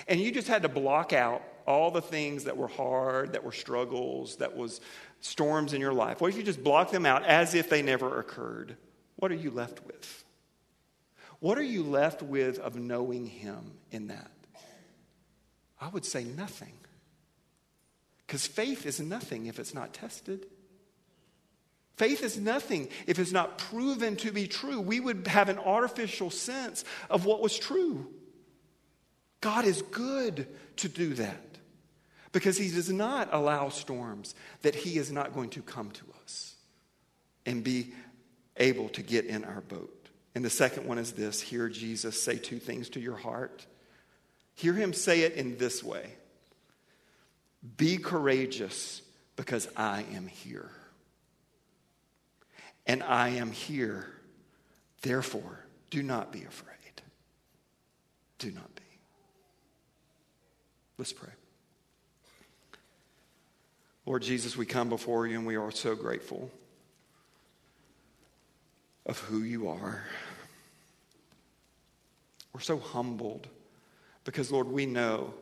and 0.08 0.18
you 0.18 0.32
just 0.32 0.48
had 0.48 0.62
to 0.62 0.70
block 0.70 1.12
out 1.12 1.44
all 1.68 1.92
the 1.92 2.02
things 2.02 2.46
that 2.46 2.56
were 2.56 2.70
hard, 2.70 3.34
that 3.34 3.44
were 3.44 3.52
struggles, 3.52 4.38
that 4.38 4.56
was 4.56 4.80
storms 5.20 5.74
in 5.74 5.82
your 5.82 5.92
life? 5.92 6.22
What 6.22 6.30
if 6.30 6.38
you 6.38 6.44
just 6.44 6.64
block 6.64 6.90
them 6.90 7.06
out 7.06 7.26
as 7.26 7.54
if 7.54 7.70
they 7.70 7.82
never 7.82 8.22
occurred? 8.22 8.78
What 9.18 9.30
are 9.34 9.36
you 9.36 9.52
left 9.52 9.86
with? 9.86 10.24
What 11.42 11.58
are 11.58 11.64
you 11.64 11.84
left 11.84 12.22
with 12.22 12.60
of 12.60 12.78
knowing 12.78 13.26
Him 13.26 13.74
in 13.92 14.08
that? 14.08 14.32
I 15.82 15.90
would 15.90 16.06
say 16.06 16.24
nothing. 16.24 16.78
Because 18.26 18.48
faith 18.48 18.86
is 18.86 19.02
nothing 19.02 19.48
if 19.48 19.60
it's 19.60 19.74
not 19.74 19.94
tested. 19.94 20.46
Faith 22.00 22.24
is 22.24 22.40
nothing 22.40 22.88
if 23.08 23.20
it's 23.20 23.34
not 23.34 23.58
proven 23.58 24.16
to 24.16 24.32
be 24.32 24.48
true. 24.48 24.80
We 24.80 25.02
would 25.02 25.28
have 25.28 25.50
an 25.50 25.60
artificial 25.60 26.30
sense 26.30 26.86
of 27.10 27.26
what 27.26 27.42
was 27.42 27.60
true. 27.60 28.08
God 29.42 29.66
is 29.66 29.82
good 29.82 30.48
to 30.78 30.88
do 30.88 31.14
that 31.16 31.58
because 32.32 32.58
he 32.58 32.72
does 32.72 32.90
not 32.90 33.28
allow 33.34 33.68
storms 33.68 34.34
that 34.62 34.76
he 34.76 34.98
is 34.98 35.12
not 35.12 35.34
going 35.34 35.50
to 35.50 35.62
come 35.62 35.92
to 35.92 36.06
us 36.24 36.56
and 37.46 37.66
be 37.66 37.92
able 38.56 38.88
to 38.90 39.04
get 39.04 39.26
in 39.26 39.44
our 39.44 39.60
boat. 39.60 40.10
And 40.36 40.46
the 40.46 40.50
second 40.50 40.88
one 40.88 41.00
is 41.00 41.12
this 41.12 41.42
hear 41.42 41.68
Jesus 41.68 42.24
say 42.24 42.38
two 42.38 42.60
things 42.60 42.88
to 42.92 43.02
your 43.02 43.18
heart. 43.18 43.66
Hear 44.56 44.72
him 44.72 44.94
say 44.94 45.24
it 45.24 45.34
in 45.34 45.58
this 45.58 45.84
way 45.84 46.14
Be 47.76 47.98
courageous 47.98 49.02
because 49.36 49.68
I 49.76 50.06
am 50.14 50.28
here. 50.28 50.72
And 52.90 53.04
I 53.04 53.30
am 53.30 53.52
here. 53.52 54.08
Therefore, 55.04 55.64
do 55.92 56.02
not 56.02 56.32
be 56.32 56.44
afraid. 56.44 56.76
Do 58.40 58.50
not 58.50 58.74
be. 58.74 58.82
Let's 60.98 61.14
pray. 61.14 61.30
Lord 64.08 64.24
Jesus, 64.24 64.58
we 64.58 64.66
come 64.66 64.90
before 64.90 65.28
you 65.28 65.38
and 65.38 65.46
we 65.46 65.56
are 65.56 65.70
so 65.70 65.94
grateful 65.94 66.50
of 69.06 69.20
who 69.20 69.44
you 69.44 69.70
are. 69.70 70.04
We're 72.54 72.60
so 72.60 72.80
humbled 72.80 73.46
because, 74.24 74.52
Lord, 74.52 74.68
we 74.68 74.88
know 74.88 75.36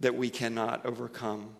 that 0.00 0.14
we 0.14 0.28
cannot 0.28 0.84
overcome 0.84 1.56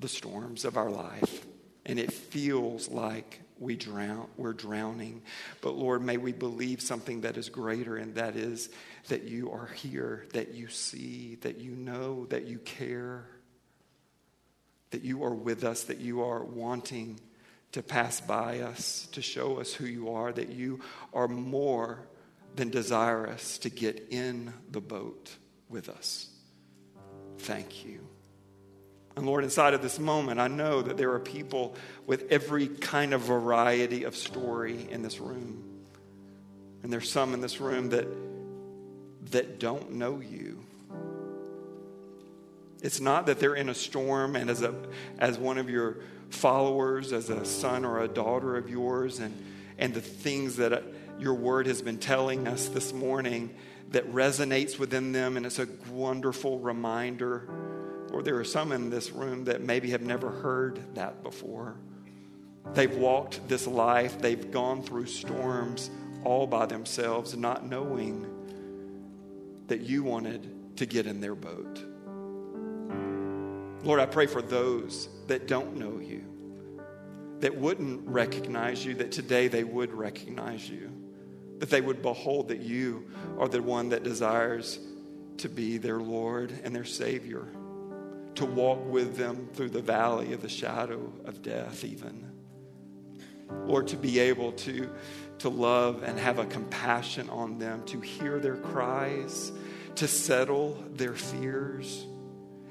the 0.00 0.08
storms 0.08 0.64
of 0.64 0.76
our 0.76 0.90
life. 0.90 1.46
And 1.86 2.00
it 2.00 2.12
feels 2.12 2.88
like 2.88 3.42
we 3.60 3.76
drown, 3.76 4.28
we're 4.36 4.52
drowning. 4.52 5.22
But 5.60 5.74
Lord, 5.74 6.02
may 6.02 6.16
we 6.16 6.32
believe 6.32 6.80
something 6.80 7.22
that 7.22 7.36
is 7.36 7.48
greater, 7.48 7.96
and 7.96 8.14
that 8.14 8.36
is 8.36 8.68
that 9.08 9.24
you 9.24 9.50
are 9.52 9.66
here, 9.74 10.26
that 10.32 10.54
you 10.54 10.68
see, 10.68 11.36
that 11.42 11.58
you 11.58 11.72
know, 11.72 12.26
that 12.26 12.46
you 12.46 12.58
care 12.58 13.26
that 14.90 15.02
you 15.02 15.24
are 15.24 15.34
with 15.34 15.64
us, 15.64 15.84
that 15.84 15.98
you 15.98 16.22
are 16.22 16.42
wanting 16.42 17.20
to 17.72 17.82
pass 17.82 18.20
by 18.20 18.60
us, 18.60 19.08
to 19.12 19.20
show 19.20 19.60
us 19.60 19.74
who 19.74 19.84
you 19.84 20.10
are, 20.10 20.32
that 20.32 20.48
you 20.48 20.80
are 21.12 21.28
more 21.28 22.06
than 22.56 22.70
desirous 22.70 23.58
to 23.58 23.68
get 23.68 24.06
in 24.10 24.52
the 24.70 24.80
boat 24.80 25.36
with 25.68 25.88
us. 25.88 26.28
Thank 27.38 27.84
you. 27.84 28.17
And 29.18 29.26
Lord, 29.26 29.42
inside 29.42 29.74
of 29.74 29.82
this 29.82 29.98
moment, 29.98 30.38
I 30.38 30.46
know 30.46 30.80
that 30.80 30.96
there 30.96 31.10
are 31.10 31.18
people 31.18 31.74
with 32.06 32.30
every 32.30 32.68
kind 32.68 33.12
of 33.12 33.22
variety 33.22 34.04
of 34.04 34.14
story 34.14 34.86
in 34.92 35.02
this 35.02 35.18
room. 35.18 35.60
And 36.84 36.92
there's 36.92 37.10
some 37.10 37.34
in 37.34 37.40
this 37.40 37.60
room 37.60 37.88
that, 37.88 38.06
that 39.32 39.58
don't 39.58 39.94
know 39.94 40.20
you. 40.20 40.60
It's 42.80 43.00
not 43.00 43.26
that 43.26 43.40
they're 43.40 43.56
in 43.56 43.68
a 43.68 43.74
storm 43.74 44.36
and 44.36 44.48
as, 44.48 44.62
a, 44.62 44.72
as 45.18 45.36
one 45.36 45.58
of 45.58 45.68
your 45.68 45.96
followers, 46.30 47.12
as 47.12 47.28
a 47.28 47.44
son 47.44 47.84
or 47.84 48.00
a 48.00 48.06
daughter 48.06 48.56
of 48.56 48.70
yours, 48.70 49.18
and, 49.18 49.36
and 49.78 49.94
the 49.94 50.00
things 50.00 50.58
that 50.58 50.72
uh, 50.72 50.80
your 51.18 51.34
word 51.34 51.66
has 51.66 51.82
been 51.82 51.98
telling 51.98 52.46
us 52.46 52.68
this 52.68 52.92
morning 52.92 53.52
that 53.90 54.12
resonates 54.12 54.78
within 54.78 55.10
them, 55.10 55.36
and 55.36 55.44
it's 55.44 55.58
a 55.58 55.66
wonderful 55.90 56.60
reminder. 56.60 57.48
Or 58.12 58.22
there 58.22 58.38
are 58.38 58.44
some 58.44 58.72
in 58.72 58.90
this 58.90 59.10
room 59.10 59.44
that 59.44 59.62
maybe 59.62 59.90
have 59.90 60.02
never 60.02 60.30
heard 60.30 60.94
that 60.94 61.22
before. 61.22 61.76
They've 62.74 62.94
walked 62.94 63.46
this 63.48 63.66
life, 63.66 64.20
they've 64.20 64.50
gone 64.50 64.82
through 64.82 65.06
storms 65.06 65.90
all 66.24 66.46
by 66.46 66.66
themselves, 66.66 67.36
not 67.36 67.66
knowing 67.66 68.26
that 69.68 69.80
you 69.80 70.02
wanted 70.02 70.76
to 70.76 70.86
get 70.86 71.06
in 71.06 71.20
their 71.20 71.34
boat. 71.34 71.82
Lord, 73.84 74.00
I 74.00 74.06
pray 74.06 74.26
for 74.26 74.42
those 74.42 75.08
that 75.28 75.46
don't 75.46 75.76
know 75.76 76.00
you, 76.00 76.24
that 77.40 77.56
wouldn't 77.56 78.06
recognize 78.08 78.84
you, 78.84 78.94
that 78.94 79.12
today 79.12 79.48
they 79.48 79.64
would 79.64 79.92
recognize 79.92 80.68
you, 80.68 80.90
that 81.58 81.70
they 81.70 81.80
would 81.80 82.02
behold 82.02 82.48
that 82.48 82.60
you 82.60 83.10
are 83.38 83.48
the 83.48 83.62
one 83.62 83.90
that 83.90 84.02
desires 84.02 84.78
to 85.38 85.48
be 85.48 85.78
their 85.78 86.00
Lord 86.00 86.52
and 86.64 86.74
their 86.74 86.84
Savior, 86.84 87.46
to 88.38 88.46
walk 88.46 88.84
with 88.86 89.16
them 89.16 89.48
through 89.54 89.70
the 89.70 89.82
valley 89.82 90.32
of 90.32 90.42
the 90.42 90.48
shadow 90.48 91.12
of 91.24 91.42
death, 91.42 91.84
even. 91.84 92.30
Lord, 93.66 93.88
to 93.88 93.96
be 93.96 94.20
able 94.20 94.52
to, 94.52 94.88
to 95.38 95.48
love 95.48 96.04
and 96.04 96.16
have 96.18 96.38
a 96.38 96.46
compassion 96.46 97.28
on 97.30 97.58
them, 97.58 97.84
to 97.86 98.00
hear 98.00 98.38
their 98.38 98.56
cries, 98.56 99.50
to 99.96 100.06
settle 100.06 100.82
their 100.92 101.14
fears, 101.14 102.06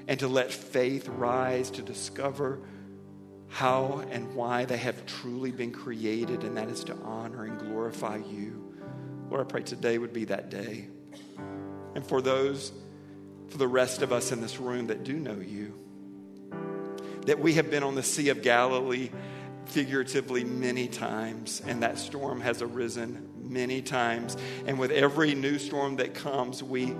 and 0.06 0.18
to 0.20 0.28
let 0.28 0.50
faith 0.50 1.06
rise 1.08 1.70
to 1.72 1.82
discover 1.82 2.60
how 3.48 4.02
and 4.10 4.34
why 4.34 4.64
they 4.64 4.78
have 4.78 5.04
truly 5.04 5.50
been 5.50 5.72
created, 5.72 6.44
and 6.44 6.56
that 6.56 6.70
is 6.70 6.82
to 6.84 6.94
honor 7.04 7.44
and 7.44 7.58
glorify 7.58 8.16
you. 8.16 8.74
Lord, 9.28 9.42
I 9.42 9.44
pray 9.44 9.62
today 9.62 9.98
would 9.98 10.14
be 10.14 10.24
that 10.26 10.48
day. 10.48 10.88
And 11.94 12.06
for 12.06 12.22
those, 12.22 12.72
for 13.48 13.58
the 13.58 13.68
rest 13.68 14.02
of 14.02 14.12
us 14.12 14.32
in 14.32 14.40
this 14.40 14.58
room 14.58 14.88
that 14.88 15.04
do 15.04 15.14
know 15.14 15.38
you, 15.38 15.74
that 17.26 17.38
we 17.38 17.54
have 17.54 17.70
been 17.70 17.82
on 17.82 17.94
the 17.94 18.02
Sea 18.02 18.28
of 18.28 18.42
Galilee 18.42 19.10
figuratively 19.66 20.44
many 20.44 20.88
times, 20.88 21.62
and 21.66 21.82
that 21.82 21.98
storm 21.98 22.40
has 22.40 22.62
arisen 22.62 23.28
many 23.36 23.82
times. 23.82 24.36
And 24.66 24.78
with 24.78 24.90
every 24.90 25.34
new 25.34 25.58
storm 25.58 25.96
that 25.96 26.14
comes, 26.14 26.62
we 26.62 26.94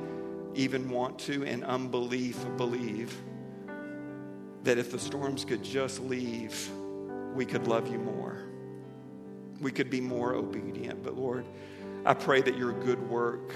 even 0.55 0.91
want 0.91 1.19
to, 1.21 1.43
in 1.45 1.65
unbelief, 1.65 2.45
believe 2.57 3.17
that 4.65 4.77
if 4.77 4.91
the 4.91 4.99
storms 4.99 5.45
could 5.45 5.63
just 5.63 6.01
leave, 6.01 6.69
we 7.35 7.47
could 7.47 7.67
love 7.67 7.91
you 7.91 7.99
more. 7.99 8.43
We 9.61 9.73
could 9.73 9.89
be 9.89 10.01
more 10.01 10.35
obedient. 10.35 11.03
But 11.03 11.17
Lord, 11.17 11.45
I 12.05 12.15
pray 12.15 12.43
that 12.43 12.57
your 12.57 12.73
good 12.73 13.09
work 13.09 13.55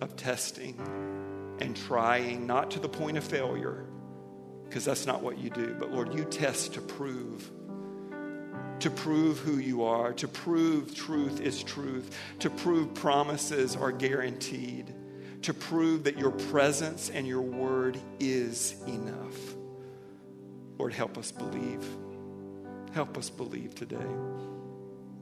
of 0.00 0.16
testing 0.16 0.76
and 1.60 1.76
trying, 1.76 2.46
not 2.46 2.70
to 2.72 2.80
the 2.80 2.88
point 2.88 3.16
of 3.16 3.24
failure, 3.24 3.86
because 4.64 4.84
that's 4.84 5.06
not 5.06 5.22
what 5.22 5.38
you 5.38 5.50
do, 5.50 5.76
but 5.78 5.90
Lord, 5.90 6.14
you 6.14 6.24
test 6.24 6.74
to 6.74 6.80
prove 6.80 7.50
to 8.80 8.90
prove 8.90 9.38
who 9.38 9.56
you 9.56 9.84
are, 9.84 10.12
to 10.12 10.28
prove 10.28 10.94
truth 10.94 11.40
is 11.40 11.62
truth, 11.62 12.16
to 12.40 12.50
prove 12.50 12.94
promises 12.94 13.74
are 13.74 13.92
guaranteed, 13.92 14.94
to 15.42 15.54
prove 15.54 16.04
that 16.04 16.18
your 16.18 16.30
presence 16.30 17.10
and 17.10 17.26
your 17.26 17.40
word 17.40 17.98
is 18.20 18.74
enough. 18.86 19.54
Lord, 20.78 20.92
help 20.92 21.16
us 21.16 21.32
believe. 21.32 21.86
Help 22.92 23.16
us 23.16 23.30
believe 23.30 23.74
today. 23.74 23.96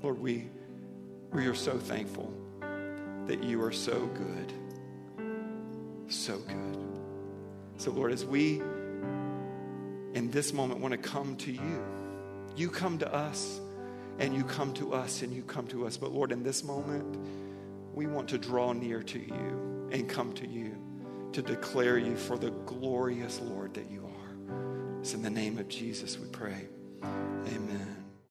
Lord, 0.02 0.18
we, 0.18 0.48
we 1.32 1.46
are 1.46 1.54
so 1.54 1.78
thankful 1.78 2.32
that 3.26 3.42
you 3.42 3.62
are 3.62 3.72
so 3.72 4.06
good. 4.06 4.52
So 6.08 6.38
good. 6.38 6.78
So, 7.76 7.90
Lord, 7.90 8.12
as 8.12 8.24
we 8.24 8.60
in 10.14 10.30
this 10.30 10.52
moment 10.52 10.80
want 10.80 10.92
to 10.92 10.98
come 10.98 11.36
to 11.38 11.52
you, 11.52 11.84
you 12.56 12.70
come 12.70 12.98
to 12.98 13.12
us 13.12 13.60
and 14.18 14.34
you 14.34 14.44
come 14.44 14.72
to 14.74 14.94
us 14.94 15.22
and 15.22 15.32
you 15.32 15.42
come 15.42 15.66
to 15.68 15.86
us. 15.86 15.96
But 15.96 16.12
Lord, 16.12 16.30
in 16.30 16.42
this 16.42 16.62
moment, 16.62 17.18
we 17.92 18.06
want 18.06 18.28
to 18.28 18.38
draw 18.38 18.72
near 18.72 19.02
to 19.02 19.18
you 19.18 19.88
and 19.92 20.08
come 20.08 20.32
to 20.34 20.46
you 20.46 20.76
to 21.32 21.42
declare 21.42 21.98
you 21.98 22.16
for 22.16 22.38
the 22.38 22.50
glorious 22.50 23.40
Lord 23.40 23.74
that 23.74 23.90
you 23.90 24.06
are. 24.06 25.00
It's 25.00 25.14
in 25.14 25.22
the 25.22 25.30
name 25.30 25.58
of 25.58 25.68
Jesus 25.68 26.18
we 26.18 26.28
pray. 26.28 26.68
Amen. 27.02 28.03